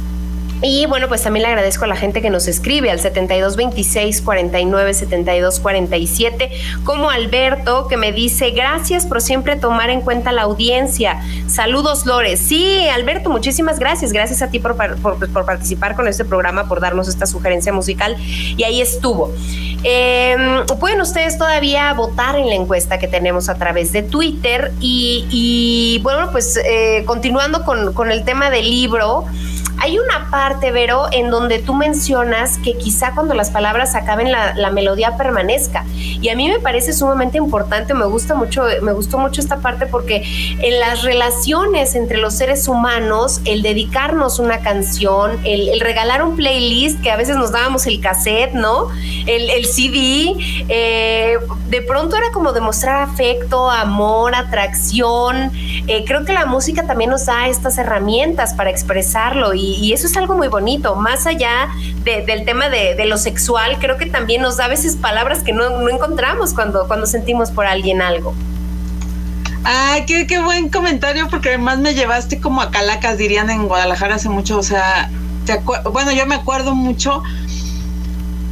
[0.66, 4.22] Y bueno, pues también le agradezco a la gente que nos escribe al 72 26
[4.22, 6.52] 49 72 47,
[6.86, 11.22] como Alberto, que me dice gracias por siempre tomar en cuenta la audiencia.
[11.50, 12.40] Saludos, Lores.
[12.40, 14.14] Sí, Alberto, muchísimas gracias.
[14.14, 18.16] Gracias a ti por, par- por- participar con este programa, por darnos esta sugerencia musical.
[18.56, 19.34] Y ahí estuvo.
[19.84, 24.72] Eh, pueden ustedes todavía votar en la encuesta que tenemos a través de Twitter.
[24.80, 29.26] Y, y, bueno, pues eh, continuando con, con el tema del libro.
[29.80, 34.54] Hay una parte, Vero, en donde tú mencionas que quizá cuando las palabras acaben la,
[34.56, 35.84] la melodía permanezca.
[35.94, 39.86] Y a mí me parece sumamente importante, me gusta mucho, me gustó mucho esta parte
[39.88, 40.24] porque
[40.60, 47.02] en las relaciones entre los seres humanos, el dedicarnos una canción, el, regalar un playlist,
[47.02, 48.88] que a veces nos dábamos el cassette, ¿no?
[49.26, 50.36] El, el CD,
[50.70, 51.38] eh,
[51.70, 55.52] de pronto era como demostrar afecto, amor, atracción.
[55.88, 60.08] Eh, creo que la música también nos da estas herramientas para expresarlo y, y eso
[60.08, 60.96] es algo muy bonito.
[60.96, 61.70] Más allá
[62.04, 65.44] de- del tema de, de lo sexual, creo que también nos da a veces palabras
[65.44, 68.34] que no, no encontramos cuando, cuando sentimos por alguien algo.
[69.66, 74.16] Ay, qué, qué buen comentario, porque además me llevaste como a Calacas, dirían en Guadalajara
[74.16, 74.58] hace mucho.
[74.58, 75.10] O sea,
[75.46, 75.60] te
[75.92, 77.24] bueno, yo me acuerdo mucho,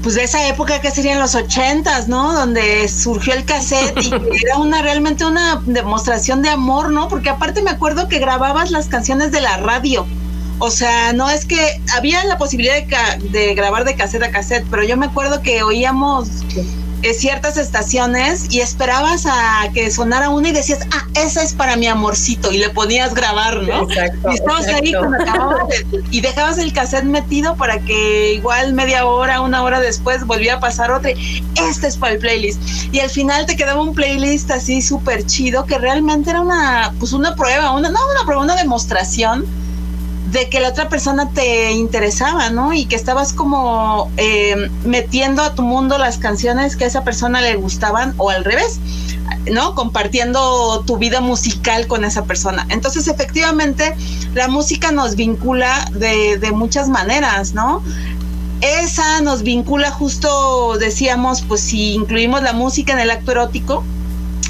[0.04, 2.34] pues de esa época que serían los ochentas, ¿no?
[2.34, 4.08] Donde surgió el cassette y
[4.46, 7.10] era una realmente una demostración de amor, ¿no?
[7.10, 10.08] Porque aparte me acuerdo que grababas las canciones de la radio.
[10.64, 14.32] O sea, no es que había la posibilidad de, ca- de grabar de cassette a
[14.32, 16.28] cassette, pero yo me acuerdo que oíamos
[17.04, 21.76] eh, ciertas estaciones y esperabas a que sonara una y decías, ah, esa es para
[21.78, 23.90] mi amorcito, y le ponías grabar, ¿no?
[23.90, 28.74] Exacto, y estabas ahí cuando acababas de- y dejabas el cassette metido para que igual
[28.74, 31.10] media hora, una hora después volvía a pasar otra.
[31.10, 32.62] y, Este es para el playlist.
[32.92, 37.14] Y al final te quedaba un playlist así súper chido que realmente era una, pues
[37.14, 39.44] una prueba, una, no una prueba, una demostración
[40.32, 42.74] de que la otra persona te interesaba, ¿no?
[42.74, 47.42] Y que estabas como eh, metiendo a tu mundo las canciones que a esa persona
[47.42, 48.80] le gustaban o al revés,
[49.52, 49.76] ¿no?
[49.76, 52.66] Compartiendo tu vida musical con esa persona.
[52.70, 53.94] Entonces, efectivamente,
[54.34, 57.84] la música nos vincula de, de muchas maneras, ¿no?
[58.62, 63.84] Esa nos vincula justo, decíamos, pues si incluimos la música en el acto erótico,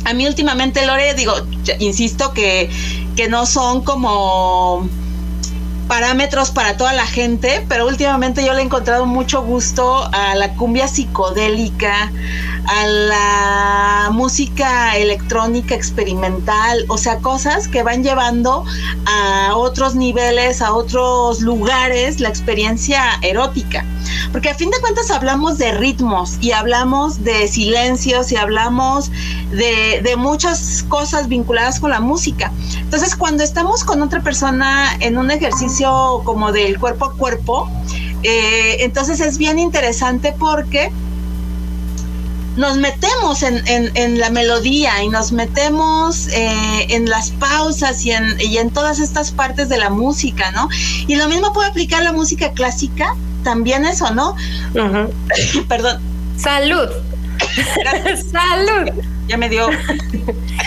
[0.06, 1.34] a mí últimamente, Lore, digo,
[1.80, 2.70] insisto que,
[3.15, 4.88] que no son como
[5.91, 10.54] parámetros para toda la gente, pero últimamente yo le he encontrado mucho gusto a la
[10.54, 12.10] cumbia psicodélica,
[12.65, 18.63] a la música electrónica experimental, o sea, cosas que van llevando
[19.06, 23.84] a otros niveles, a otros lugares la experiencia erótica.
[24.32, 29.12] Porque a fin de cuentas hablamos de ritmos y hablamos de silencios y hablamos
[29.51, 32.51] de, de muchas cosas vinculadas con la música.
[32.77, 35.81] Entonces, cuando estamos con otra persona en un ejercicio
[36.26, 37.70] como del cuerpo a cuerpo,
[38.24, 40.91] eh, entonces es bien interesante porque
[42.58, 48.12] nos metemos en, en- en la melodía y nos metemos eh, en las pausas y
[48.12, 50.67] en, y en todas estas partes de la música, ¿no?
[51.08, 54.36] Y lo mismo puede aplicar la música clásica, también eso, ¿no?
[55.70, 56.00] Perdón,
[56.38, 56.89] Salud.
[58.32, 58.91] Salud.
[59.32, 59.70] Ya me dio...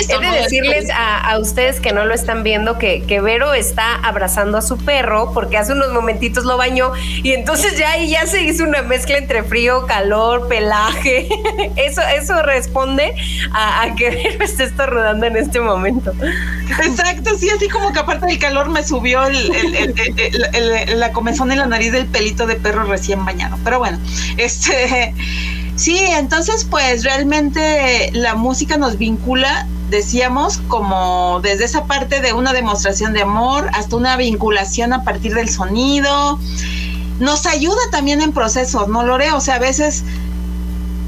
[0.09, 3.94] He de decirles a, a ustedes que no lo están viendo que, que Vero está
[3.96, 8.27] abrazando a su perro porque hace unos momentitos lo bañó y entonces ya ahí ya
[8.27, 11.29] se hizo una mezcla entre frío, calor, pelaje.
[11.77, 13.14] Eso, eso responde
[13.53, 16.12] a, a que Vero esté estornudando en este momento.
[16.85, 20.88] Exacto, sí, así como que aparte del calor me subió el, el- el- el- el-
[20.88, 23.57] el- la comezón en la nariz del pelito de perro recién bañado.
[23.64, 23.98] Pero bueno,
[24.37, 25.14] este,
[25.76, 32.52] sí, entonces pues realmente la música nos vincula, decíamos, como desde esa parte de una
[32.52, 36.38] demostración de amor hasta una vinculación a partir del sonido.
[37.20, 39.32] Nos ayuda también en procesos, ¿no, Lore?
[39.32, 40.02] O sea, a veces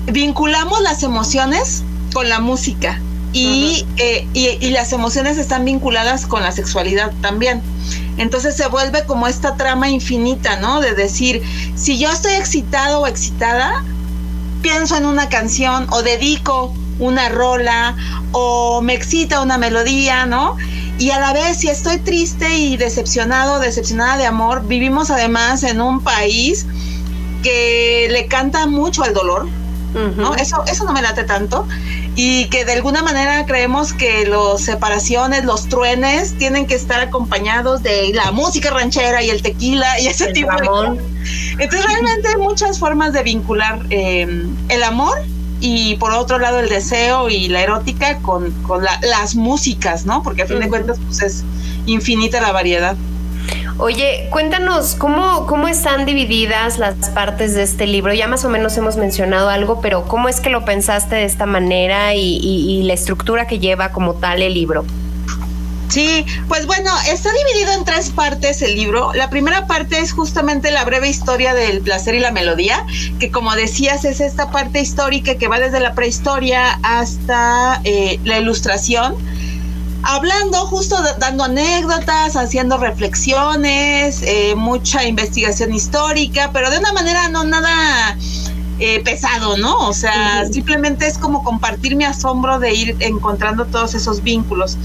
[0.06, 3.00] vinculamos las emociones con la música
[3.32, 7.60] y, eh, y, y las emociones están vinculadas con la sexualidad también.
[8.16, 10.80] Entonces se vuelve como esta trama infinita, ¿no?
[10.80, 11.42] De decir,
[11.74, 13.84] si yo estoy excitado o excitada,
[14.62, 17.96] pienso en una canción o dedico una rola
[18.32, 20.56] o me excita una melodía, ¿no?
[20.98, 25.80] Y a la vez, si estoy triste y decepcionado, decepcionada de amor, vivimos además en
[25.80, 26.66] un país
[27.42, 29.46] que le canta mucho al dolor,
[30.16, 30.34] ¿no?
[30.34, 31.66] Eso, eso no me late tanto.
[32.16, 37.82] Y que de alguna manera creemos que las separaciones, los truenes, tienen que estar acompañados
[37.82, 40.96] de la música ranchera y el tequila y ese El tipo de cosas.
[41.58, 45.18] Entonces realmente hay muchas formas de vincular eh, el amor
[45.60, 50.22] y por otro lado el deseo y la erótica con, con la- las músicas, ¿no?
[50.22, 51.44] Porque a fin de cuentas pues es
[51.86, 52.96] infinita la variedad.
[53.78, 58.12] Oye, cuéntanos cómo, cómo están divididas las partes de este libro.
[58.14, 61.44] Ya más o menos hemos mencionado algo, pero ¿cómo es que lo pensaste de esta
[61.46, 64.84] manera y, y- y la estructura que lleva como tal el libro?
[65.88, 69.12] Sí, pues bueno, está dividido en tres partes el libro.
[69.14, 72.84] La primera parte es justamente la breve historia del placer y la melodía,
[73.20, 78.38] que como decías es esta parte histórica que va desde la prehistoria hasta eh, la
[78.38, 79.14] ilustración,
[80.02, 87.28] hablando justo da- dando anécdotas, haciendo reflexiones, eh, mucha investigación histórica, pero de una manera
[87.28, 88.16] no nada
[88.78, 89.88] eh, pesado, ¿no?
[89.88, 94.76] O sea, simplemente es como compartir mi asombro de ir encontrando todos esos vínculos.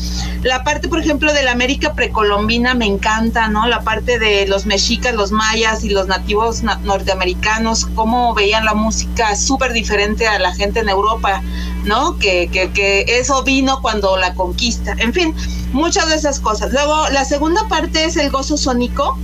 [0.44, 3.68] La parte, por ejemplo, de la América precolombina me encanta, ¿no?
[3.68, 8.74] La parte de los mexicas, los mayas y los nativos na- norteamericanos, cómo veían la
[8.74, 11.42] música súper diferente a la gente en Europa,
[11.84, 12.18] ¿no?
[12.18, 14.96] Que, que, que eso vino cuando la conquista.
[15.00, 15.36] En fin,
[15.74, 16.72] muchas de esas cosas.
[16.72, 19.18] Luego, la segunda parte es el gozo sónico,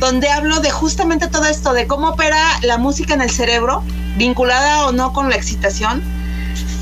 [0.00, 3.82] donde hablo de justamente todo esto, de cómo opera la música en el cerebro,
[4.16, 6.02] vinculada o no con la excitación,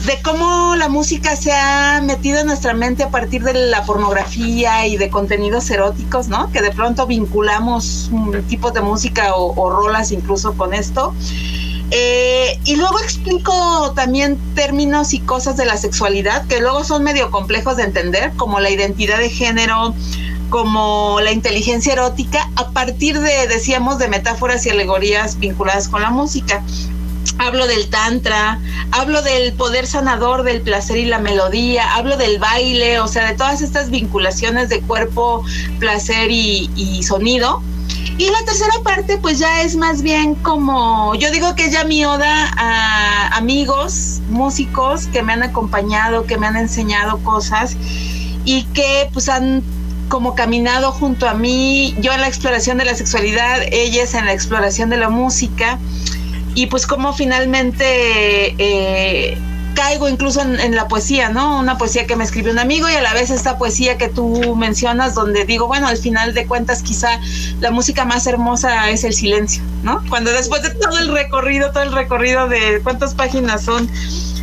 [0.07, 4.87] de cómo la música se ha metido en nuestra mente a partir de la pornografía
[4.87, 6.51] y de contenidos eróticos, ¿no?
[6.53, 11.13] Que de pronto vinculamos un tipo de música o, o rolas incluso con esto.
[11.91, 17.31] Eh, y luego explico también términos y cosas de la sexualidad que luego son medio
[17.31, 19.95] complejos de entender, como la identidad de género,
[20.51, 26.11] como la inteligencia erótica, a partir de, decíamos, de metáforas y alegorías vinculadas con la
[26.11, 26.63] música.
[27.39, 28.61] Hablo del tantra,
[28.93, 33.35] hablo del poder sanador del placer y la melodía, hablo del baile, o sea, de
[33.35, 35.45] todas estas vinculaciones de cuerpo,
[35.79, 37.63] placer y, y sonido.
[38.19, 42.05] Y la tercera parte, pues ya es más bien como, yo digo que ya mi
[42.07, 47.77] oda a amigos, músicos que me han acompañado, que me han enseñado cosas
[48.47, 49.63] y que pues han
[50.09, 54.33] como caminado junto a mí, yo en la exploración de la sexualidad, ellas en la
[54.33, 55.79] exploración de la música
[56.57, 57.85] y pues como finalmente
[58.59, 59.39] eh,
[59.75, 61.61] caigo incluso en, la poesía, ¿no?
[61.61, 64.57] Una poesía que me escribió un amigo y a la vez esta poesía que tú
[64.57, 67.21] mencionas donde digo, bueno, al final de cuentas quizá
[67.61, 70.03] la música más hermosa es el silencio, ¿no?
[70.09, 73.89] Cuando después de todo el recorrido, todo el recorrido de cuántas páginas son,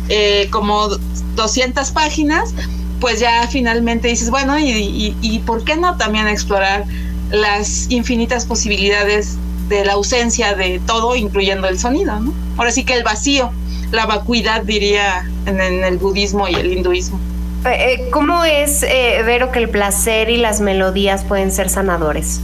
[0.08, 0.86] eh, como
[1.34, 2.54] 200 páginas,
[3.00, 6.84] pues ya finalmente dices, bueno, y, y, y por qué no también explorar
[7.32, 9.36] las infinitas posibilidades
[9.68, 12.32] de la ausencia de todo, incluyendo el sonido, ¿no?
[12.56, 13.50] Ahora sí que el vacío,
[13.90, 17.18] la vacuidad, diría en, el budismo y el hinduismo.
[17.66, 22.40] Eh, ¿Cómo es, eh, Vero, que el placer y las melodías pueden ser sanadores?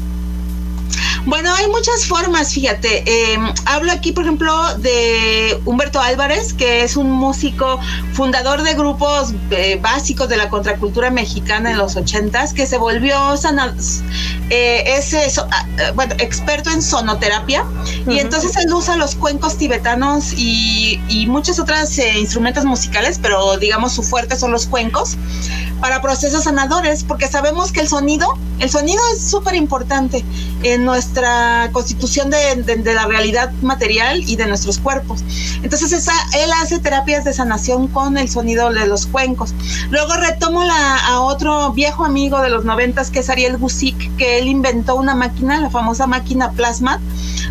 [1.26, 3.02] Bueno, hay muchas formas, fíjate.
[3.06, 7.78] Eh, hablo aquí, por ejemplo, de Humberto Álvarez, que es un músico
[8.14, 13.36] fundador de grupos eh, básicos de la contracultura mexicana en los ochentas, que se volvió
[13.36, 13.74] sana,
[14.48, 15.46] eh, es so,
[15.94, 17.62] bueno, experto en sonoterapia.
[17.62, 18.14] Uh -huh.
[18.14, 23.56] Y entonces él usa los cuencos tibetanos y, y muchos otros eh, instrumentos musicales, pero
[23.58, 25.16] digamos su fuerte son los cuencos,
[25.80, 30.24] para procesos sanadores, porque sabemos que el sonido, el sonido es súper importante
[30.62, 35.24] en nuestra constitución de, de, la realidad material y de nuestros cuerpos.
[35.60, 39.52] Entonces esa, él hace terapias de sanación con el sonido de los cuencos.
[39.90, 44.38] Luego retomo la, a otro viejo amigo de los noventas que es Ariel Gusick, que
[44.38, 47.00] él inventó una máquina, la famosa máquina Plasma,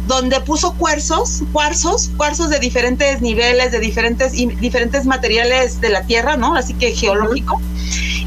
[0.07, 6.37] donde puso cuarzos, cuarzos, cuarzos de diferentes niveles, de diferentes, diferentes materiales de la Tierra,
[6.37, 6.55] ¿no?
[6.55, 7.59] Así que geológico.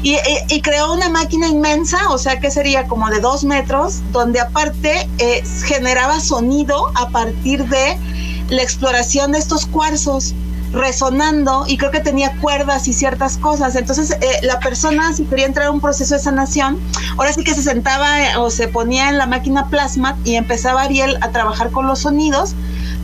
[0.03, 0.17] Y,
[0.49, 5.07] y, creó una máquina inmensa, o sea que sería como de dos metros, donde aparte
[5.17, 7.97] eh, generaba sonido a partir de
[8.49, 10.35] la exploración de estos cuarzos
[10.73, 13.75] resonando y creo que tenía cuerdas y ciertas cosas.
[13.75, 16.79] Entonces eh, la persona si quería entrar a un proceso de sanación,
[17.17, 20.81] ahora sí que se sentaba eh, o se ponía en la máquina plasma y empezaba
[20.81, 22.55] Ariel a trabajar con los sonidos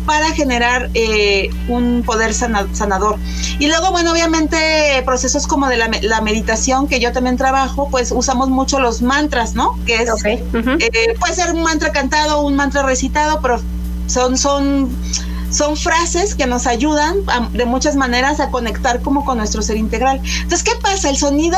[0.05, 3.17] para generar eh, un poder sana, sanador.
[3.59, 8.11] Y luego, bueno, obviamente procesos como de la, la, meditación, que yo también trabajo, pues
[8.11, 9.77] usamos mucho los mantras, ¿no?
[9.85, 10.35] Que es, okay.
[10.53, 10.77] uh -huh.
[10.81, 13.61] eh, puede ser un mantra cantado, un mantra recitado, pero
[14.07, 14.89] son, son,
[15.51, 19.77] son frases que nos ayudan a, de muchas maneras a conectar como con nuestro ser
[19.77, 20.21] integral.
[20.23, 21.09] Entonces, ¿qué pasa?
[21.09, 21.57] El sonido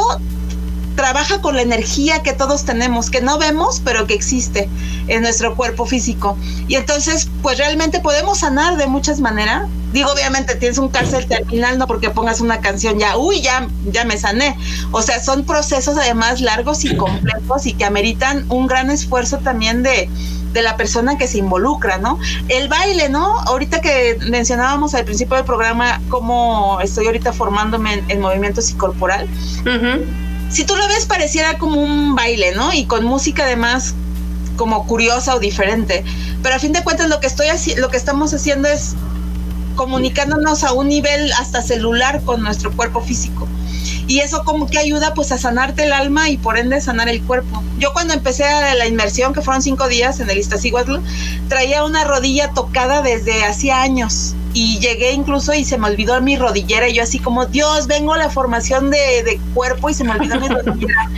[0.96, 4.70] trabaja con la energía que todos tenemos, que no vemos, pero que existe
[5.08, 6.38] en nuestro cuerpo físico.
[6.68, 9.68] Y entonces, pues realmente podemos sanar de muchas maneras.
[9.94, 14.06] Digo, obviamente tienes un cárcel terminal, no porque pongas una canción ya, uy, ya, ya
[14.06, 14.56] me sané.
[14.92, 19.84] O sea, son procesos además largos y complejos y que ameritan un gran esfuerzo también
[19.84, 20.10] de,
[20.54, 22.20] de la persona que se involucra, ¿no?
[22.48, 23.40] El baile, ¿no?
[23.42, 29.28] Ahorita que mencionábamos al principio del programa cómo estoy ahorita formándome en, en movimiento psicorporal.
[29.66, 32.74] Uh si tú lo ves pareciera como un baile, ¿no?
[32.74, 33.94] Y con música además
[34.58, 36.04] como curiosa o diferente.
[36.44, 37.48] Pero a fin de cuentas lo que estoy
[37.78, 38.96] lo que estamos haciendo es
[39.76, 43.48] comunicándonos a un nivel hasta celular con nuestro cuerpo físico.
[44.08, 47.22] Y eso como que ayuda pues a sanarte el alma y por ende sanar el
[47.22, 47.64] cuerpo.
[47.78, 50.98] Yo cuando empecé a la inmersión, que fueron cinco días en el Iztaccíhuatl,
[51.48, 54.36] traía una rodilla tocada desde hacía años.
[54.54, 58.14] Y llegué incluso y se me olvidó mi rodillera y yo así como, Dios, vengo
[58.14, 61.10] a la formación de, de cuerpo y se me olvidó mi rodillera.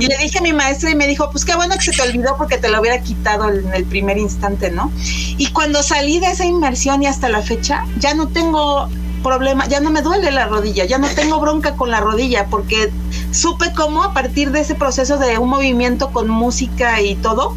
[0.00, 2.02] Y le dije a mi maestra y me dijo, pues qué bueno que se te
[2.02, 4.92] olvidó porque te lo hubiera quitado en el primer instante, ¿no?
[5.38, 8.90] Y cuando salí de esa inmersión y hasta la fecha, ya no tengo
[9.24, 12.92] problema, ya no me duele la rodilla, ya no tengo bronca con la rodilla porque
[13.32, 17.56] supe cómo a partir de ese proceso de un movimiento con música y todo,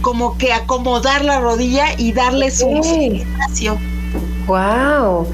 [0.00, 2.84] como que acomodar la rodilla y darle su Ok.
[3.12, 3.78] espacio.
[4.46, 5.32] Wow.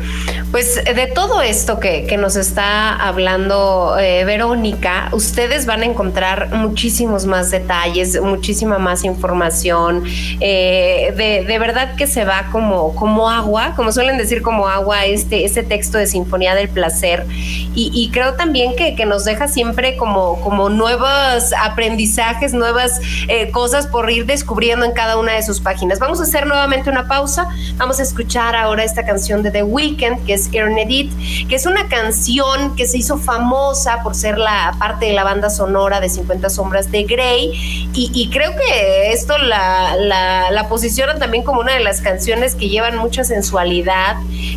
[0.50, 6.50] Pues de todo esto que, que nos está hablando eh, Verónica, ustedes van a encontrar
[6.54, 10.04] muchísimos más detalles, muchísima más información.
[10.40, 15.06] eh, de, de verdad que se va como, como agua, como suelen decir como agua,
[15.06, 17.26] este, este texto de Sinfonía del Placer.
[17.74, 23.50] Y, y creo también que, que nos deja siempre como, como nuevos aprendizajes, nuevas eh,
[23.50, 25.98] cosas por ir descubriendo en cada una de sus páginas.
[25.98, 27.48] Vamos a hacer nuevamente una pausa.
[27.76, 31.12] Vamos a escuchar ahora esta canción de The Weeknd, que es Earn It,
[31.48, 35.50] que es una canción que se hizo famosa por ser la parte de la banda
[35.50, 37.90] sonora de 50 Sombras de Grey.
[37.94, 42.68] Y, creo que esto la, la, la posiciona también como una de las canciones que
[42.68, 44.16] llevan mucha sensualidad,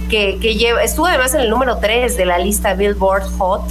[0.09, 3.63] que, que lleva, estuvo además en el número 3 de la lista Billboard Hot.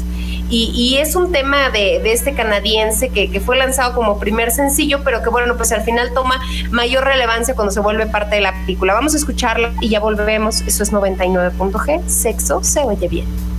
[0.50, 4.50] Y, y es un tema de, de este canadiense que, que fue lanzado como primer
[4.50, 6.40] sencillo, pero que bueno, pues al final toma
[6.70, 8.94] mayor relevancia cuando se vuelve parte de la película.
[8.94, 10.60] Vamos a escucharla y ya volvemos.
[10.62, 12.06] Eso es 99.g.
[12.06, 13.53] Sexo se oye bien.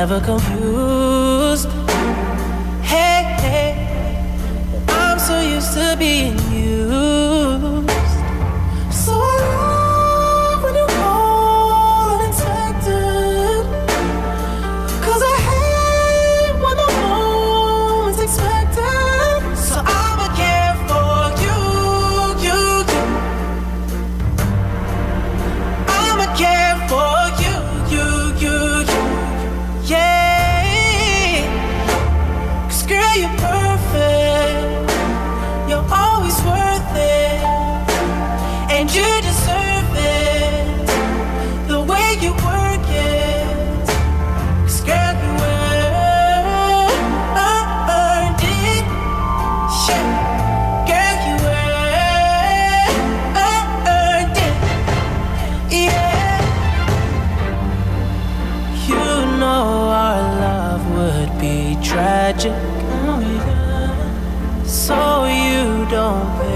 [0.00, 0.59] never come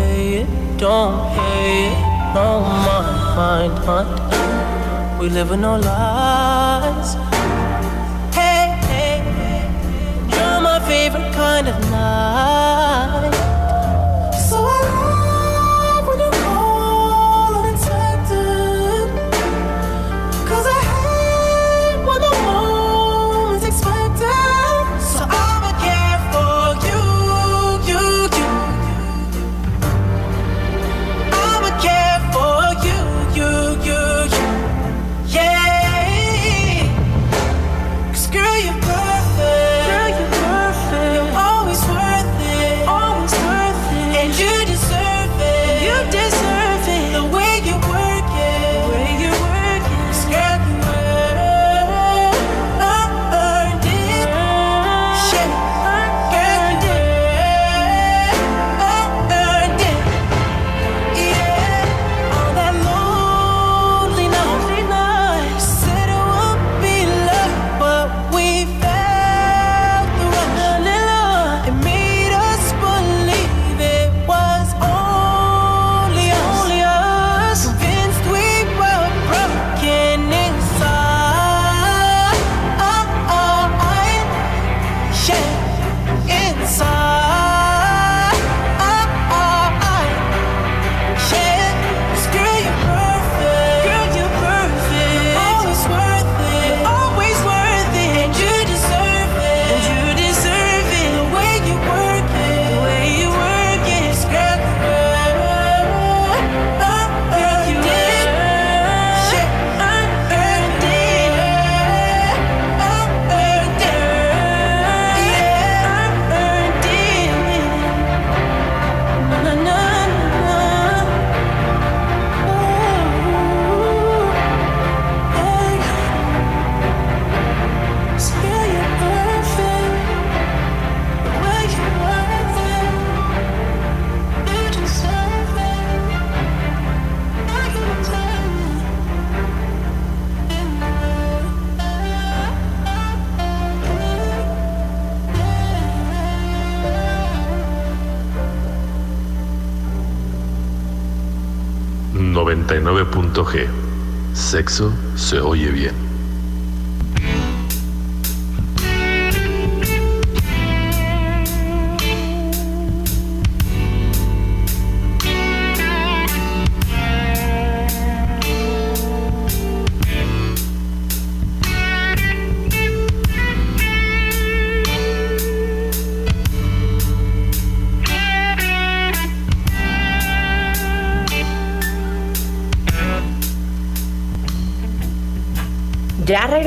[0.04, 0.48] pay it,
[0.78, 1.96] don't pay it.
[2.34, 5.20] No mind, mind, mind.
[5.20, 7.14] We live with no lies.
[8.38, 9.64] Hey, hey, hey,
[10.32, 12.53] you're my favorite kind of night.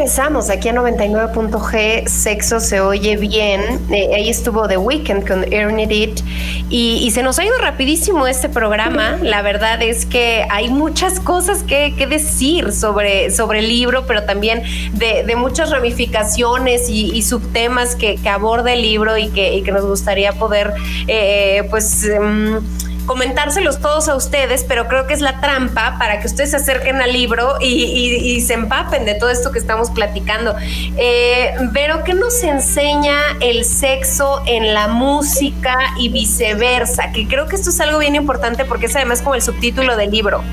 [0.07, 3.61] Regresamos aquí a 99.g, Sexo se oye bien.
[3.91, 6.21] Eh, ahí estuvo The Weeknd con Earn It.
[6.69, 9.17] Y, se nos ha ido rapidísimo este programa.
[9.21, 14.63] La verdad es que hay muchas cosas que, decir sobre, sobre el libro, pero también
[14.93, 20.73] de, muchas ramificaciones y, subtemas que, que, aborda el libro y que, nos gustaría poder,
[21.09, 22.09] eh, pues.
[22.17, 22.61] Um,
[23.07, 27.01] comentárselos todos a ustedes, pero creo que es la trampa para que ustedes se acerquen
[27.01, 30.55] al libro y, se empapen de todo esto que estamos platicando.
[30.97, 37.11] Eh, pero, ¿qué nos enseña el sexo en la música y viceversa?
[37.11, 40.11] Que creo que esto es algo bien importante porque es además como el subtítulo del
[40.11, 40.43] libro.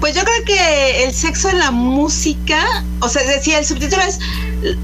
[0.00, 4.18] Pues yo creo que el sexo en la música, o sea, decía, el subtítulo es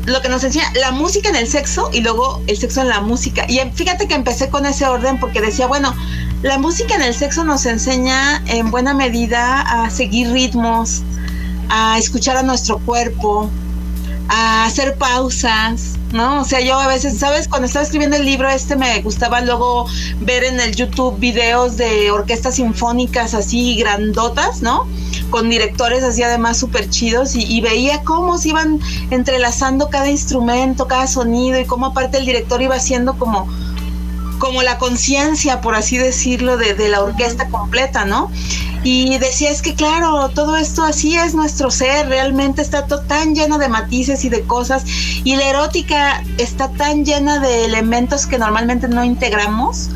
[0.07, 3.01] lo que nos enseña la música en el sexo y luego el sexo en la
[3.01, 3.47] música.
[3.49, 5.95] Y fíjate que empecé con ese orden porque decía, bueno,
[6.43, 11.03] la música en el sexo nos enseña en buena medida a seguir ritmos,
[11.69, 13.49] a escuchar a nuestro cuerpo,
[14.29, 16.41] a hacer pausas, ¿no?
[16.41, 17.47] O sea, yo a veces, ¿sabes?
[17.47, 19.87] Cuando estaba escribiendo el libro este me gustaba luego
[20.21, 24.89] ver en el YouTube videos de orquestas sinfónicas así grandotas, ¿no?
[25.31, 28.81] Con directores así además súper chidos y, veía cómo se iban
[29.11, 33.47] entrelazando cada instrumento, cada sonido y cómo aparte el director iba haciendo como
[34.43, 38.29] como la conciencia, por así decirlo, de, de, la orquesta completa, ¿no?
[38.83, 43.37] Y decía, es que claro, todo esto así es nuestro ser, realmente está todo tan
[43.37, 44.83] lleno de matices y de cosas,
[45.23, 49.91] y la erótica está tan llena de elementos que normalmente no integramos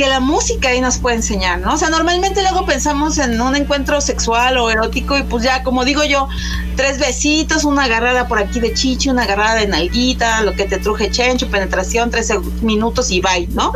[0.00, 1.74] que la música ahí nos puede enseñar, ¿no?
[1.74, 5.84] O sea, normalmente luego pensamos en un encuentro sexual o erótico y pues ya, como
[5.84, 6.26] digo yo,
[6.74, 10.78] tres besitos, una agarrada por aquí de chichi, una agarrada de nalguita, lo que te
[10.78, 12.32] truje chencho, penetración, tres
[12.62, 13.72] minutos y bye, ¿no?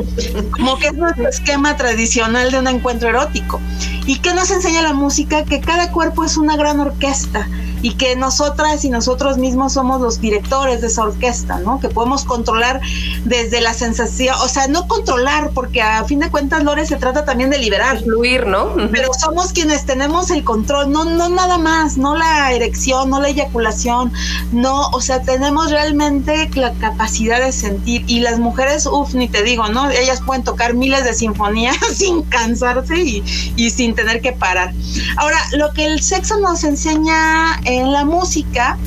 [0.50, 3.60] Como que es nuestro esquema tradicional de un encuentro erótico.
[4.06, 5.44] ¿Y qué nos enseña la música?
[5.44, 7.46] Que cada cuerpo es una gran orquesta
[7.84, 11.80] y que nosotras y nosotros mismos somos los directores de esa orquesta, ¿no?
[11.80, 12.80] Que podemos controlar
[13.26, 17.26] desde la sensación, o sea, no controlar, porque a fin de cuentas, Lore, se trata
[17.26, 18.02] también de liberar.
[18.02, 18.74] Fluir, ¿no?
[18.90, 23.28] Pero somos quienes tenemos el control, no, no nada más, no la erección, no la
[23.28, 24.10] eyaculación,
[24.50, 29.42] no, o sea, tenemos realmente la capacidad de sentir y las mujeres, uff, ni te
[29.42, 29.90] digo, ¿no?
[29.90, 33.22] Ellas pueden tocar miles de sinfonías sin cansarse y,
[33.56, 34.72] y sin tener que parar.
[35.18, 38.78] Ahora, lo que el sexo nos enseña en la música,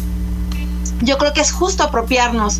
[1.02, 2.60] yo creo que es justo apropiarnos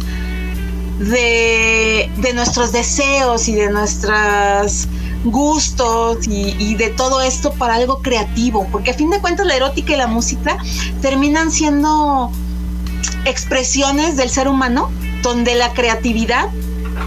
[1.00, 4.88] de, de nuestros deseos y de nuestros
[5.24, 9.56] gustos y, y, de todo esto para algo creativo, porque a fin de cuentas la
[9.56, 10.58] erótica y la música
[11.02, 12.32] terminan siendo
[13.26, 14.90] expresiones del ser humano
[15.22, 16.50] donde la creatividad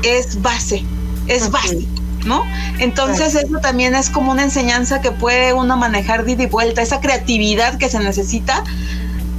[0.03, 0.85] es base,
[1.27, 1.53] es okay.
[1.53, 2.01] básico.
[2.27, 2.45] ¿no?
[2.79, 6.83] Entonces eso también es como una enseñanza que puede uno manejar de ida y vuelta,
[6.83, 8.63] esa creatividad que se necesita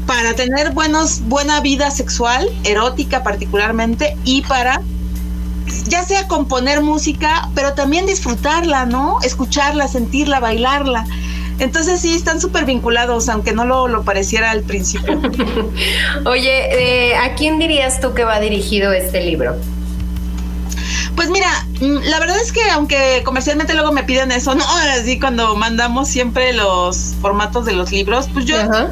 [0.06, 4.82] para tener buenos, buena vida sexual, erótica particularmente, y para
[5.88, 9.20] ya sea componer música, pero también disfrutarla, ¿no?
[9.24, 11.06] Escucharla, sentirla, bailarla.
[11.60, 15.22] Entonces sí, están súper vinculados, aunque no lo, lo, pareciera al principio.
[16.26, 19.56] Oye, eh, ¿a quién dirías tú que va dirigido este libro?
[21.16, 21.50] Pues mira,
[21.80, 24.66] la verdad es que aunque comercialmente luego me piden eso, ¿no?
[25.00, 28.56] Así cuando mandamos siempre los formatos de los libros, pues yo...
[28.56, 28.90] Uh -huh.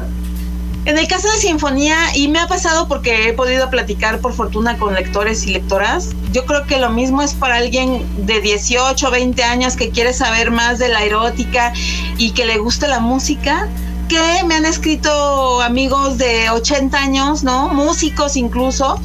[0.86, 4.78] En el caso de Sinfonía, y me ha pasado porque he podido platicar por fortuna
[4.78, 9.42] con lectores y lectoras, yo creo que lo mismo es para alguien de 18, 20
[9.42, 11.74] años que quiere saber más de la erótica
[12.16, 13.68] y que le gusta la música,
[14.08, 17.68] que me han escrito amigos de 80 años, ¿no?
[17.68, 18.98] Músicos incluso,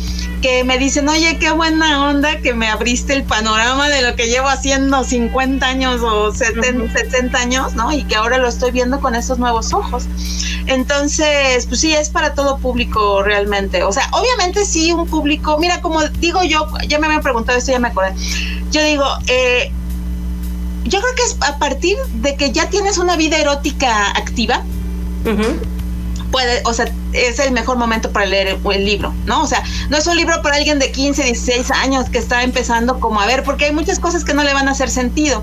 [0.46, 4.28] que me dicen, oye, qué buena onda que me abriste el panorama de lo que
[4.28, 6.94] llevo haciendo 50 años o 70, uh -huh.
[6.94, 7.92] 70 años, ¿no?
[7.92, 10.04] Y que ahora lo estoy viendo con esos nuevos ojos.
[10.68, 13.82] Entonces, pues sí, es para todo público realmente.
[13.82, 17.72] O sea, obviamente sí, un público, mira, como digo yo, ya me habían preguntado esto,
[17.72, 18.14] ya me acordé.
[18.70, 19.72] Yo digo, eh,
[20.84, 24.62] yo creo que es a partir de que ya tienes una vida erótica activa,
[25.26, 25.75] uh -huh
[26.36, 29.44] puede, o sea, es el mejor momento para leer el libro, ¿no?
[29.44, 33.00] O sea, no es un libro para alguien de 15, 16 años que está empezando
[33.00, 35.42] como a ver, porque hay muchas cosas que no le van a hacer sentido.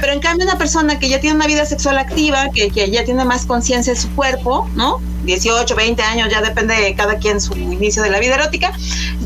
[0.00, 3.04] Pero en cambio una persona que ya tiene una vida sexual activa, que, que ya
[3.04, 5.02] tiene más conciencia de su cuerpo, ¿no?
[5.24, 8.72] 18, 20 años, ya depende de cada quien su inicio de la vida erótica,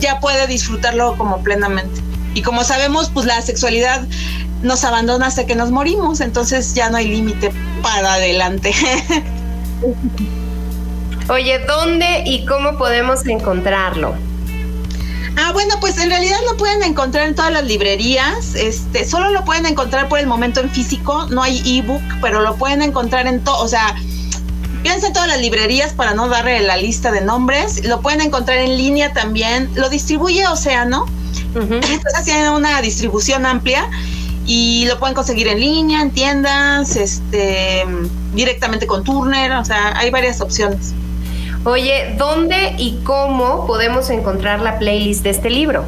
[0.01, 2.01] ya puede disfrutarlo como plenamente.
[2.35, 4.05] Y como sabemos, pues la sexualidad
[4.63, 7.53] nos abandona hasta que nos morimos, entonces ya no hay límite
[7.83, 8.75] para adelante.
[11.29, 14.15] Oye, ¿dónde y cómo podemos encontrarlo?
[15.37, 18.55] Ah, bueno, pues en realidad lo pueden encontrar en todas las librerías.
[18.55, 22.57] Este, solo lo pueden encontrar por el momento en físico, no hay ebook, pero lo
[22.57, 23.95] pueden encontrar en todo, o sea,
[24.83, 27.85] piensen en todas las librerías para no darle la lista de nombres.
[27.85, 29.71] Lo pueden encontrar en línea también.
[29.75, 31.07] Lo distribuye Océano.
[31.55, 33.89] Entonces tienen una distribución amplia
[34.45, 37.85] y lo pueden conseguir en línea, en tiendas, este,
[38.35, 40.93] directamente con Turner, o sea, hay varias opciones.
[41.67, 45.87] Oye, ¿dónde y cómo podemos encontrar la playlist de este libro?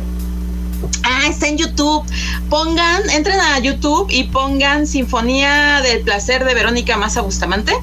[1.05, 2.03] Ah, está en YouTube.
[2.49, 7.75] Pongan, entren a YouTube y pongan Sinfonía del Placer de Verónica Massa Bustamante.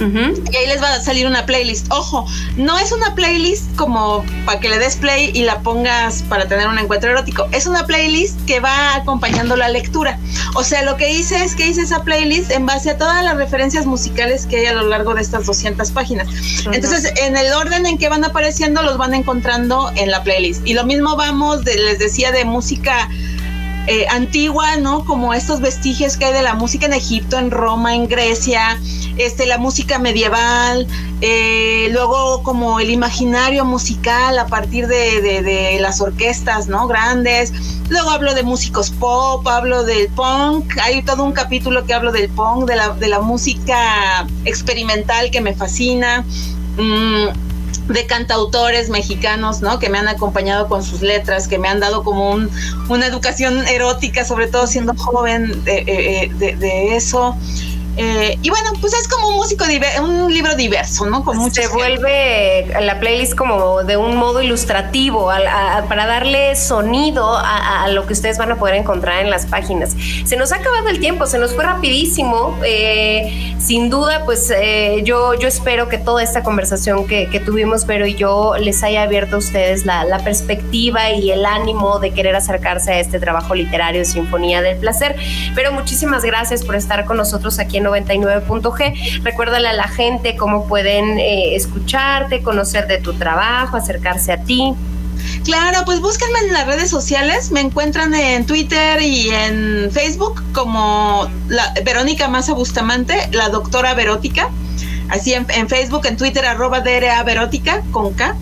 [0.00, 1.86] Y ahí les va a salir una playlist.
[1.90, 2.26] Ojo,
[2.56, 6.66] no es una playlist como para que le des play y la pongas para tener
[6.66, 7.46] un encuentro erótico.
[7.52, 10.18] Es una playlist que va acompañando la lectura.
[10.54, 13.36] O sea, lo que hice es que hice esa playlist en base a todas las
[13.36, 16.28] referencias musicales que hay a lo largo de estas 200 páginas.
[16.72, 20.66] Entonces, en el orden en que van apareciendo, los van encontrando en la playlist.
[20.66, 23.08] Y lo mismo vamos, les decía, de música
[23.88, 25.04] eh, antigua, ¿no?
[25.04, 28.78] Como estos vestigios que hay de la música en Egipto, en Roma, en Grecia,
[29.18, 30.86] este, la música medieval,
[31.20, 36.86] eh, luego como el imaginario musical a partir de, las orquestas, ¿no?
[36.86, 37.52] Grandes.
[37.88, 42.28] Luego hablo de músicos pop, hablo del punk, hay todo un capítulo que hablo del
[42.28, 46.24] punk, de la, de la música experimental que me fascina.
[46.78, 47.28] Mm,
[47.88, 49.78] de cantautores mexicanos, ¿no?
[49.78, 52.48] Que me han acompañado con sus letras, que me han dado como un,
[52.88, 57.36] una educación erótica, sobre todo siendo joven, de, eh, eh, de eso.
[57.96, 59.64] Eh, y bueno, pues es como un músico,
[60.02, 61.24] un libro diverso, ¿no?
[61.50, 65.30] Se vuelve la playlist como de un modo ilustrativo
[65.88, 69.94] para darle sonido a, lo que ustedes van a poder encontrar en las páginas.
[70.24, 72.58] Se nos ha acabado el tiempo, se nos fue rapidísimo.
[72.64, 78.06] Eh, sin duda, pues eh, yo, yo espero que toda esta conversación que, tuvimos, pero
[78.06, 82.92] yo, les haya abierto a ustedes la, la perspectiva y el ánimo de querer acercarse
[82.92, 85.16] a este trabajo literario, Sinfonía del Placer.
[85.54, 89.22] Pero muchísimas gracias por estar con nosotros aquí en 99.g.
[89.22, 94.74] Recuérdale a la gente cómo pueden eh, escucharte, conocer de tu trabajo, acercarse a ti.
[95.44, 101.28] Claro, pues búsquenme en las redes sociales, me encuentran en Twitter y en Facebook como
[101.84, 104.50] Verónica Maza Bustamante, la doctora Verótica,
[105.10, 108.36] así en, Facebook, en Twitter arroba DRA Verótica con K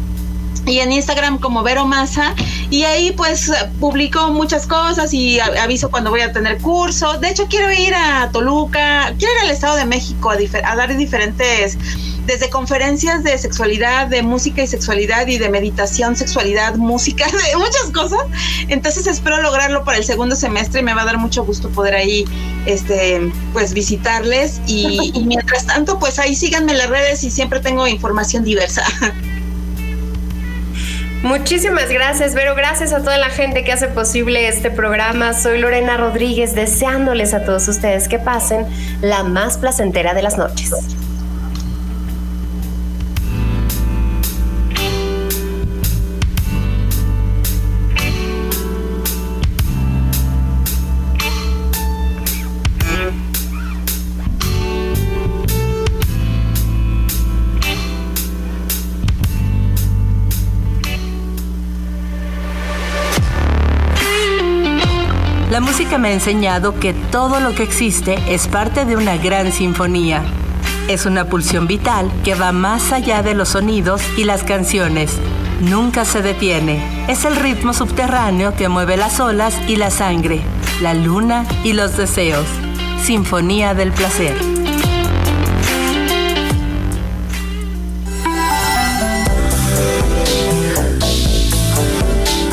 [0.67, 2.35] y en Instagram como Vero Masa
[2.71, 7.19] y ahí pues publico muchas cosas y aviso cuando voy a tener curso.
[7.19, 11.77] De hecho quiero ir a Toluca, quiero ir al Estado de México a, dar diferentes
[12.27, 17.91] desde conferencias de sexualidad, de música y sexualidad y de meditación, sexualidad, música, de muchas
[17.93, 18.21] cosas.
[18.69, 21.95] Entonces espero lograrlo para el segundo semestre y me va a dar mucho gusto poder
[21.95, 22.25] ahí
[22.67, 27.59] este pues visitarles y, y mientras tanto pues ahí síganme en las redes y siempre
[27.59, 28.85] tengo información diversa.
[31.23, 32.55] Muchísimas gracias, Vero.
[32.55, 35.35] Gracias a toda la gente que hace posible este programa.
[35.35, 38.67] Soy Lorena Rodríguez, deseándoles a todos ustedes que pasen
[39.03, 40.71] la más placentera de las noches.
[65.81, 70.23] Música me ha enseñado que todo lo que existe es parte de una gran sinfonía.
[70.89, 75.11] Es una pulsión vital que va más allá de los sonidos y las canciones.
[75.63, 76.83] Nunca se detiene.
[77.09, 80.43] Es el ritmo subterráneo que mueve las olas y la sangre,
[80.83, 82.45] la luna y los deseos.
[83.03, 84.37] Sinfonía del placer.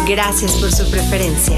[0.08, 1.58] Gracias por su preferencia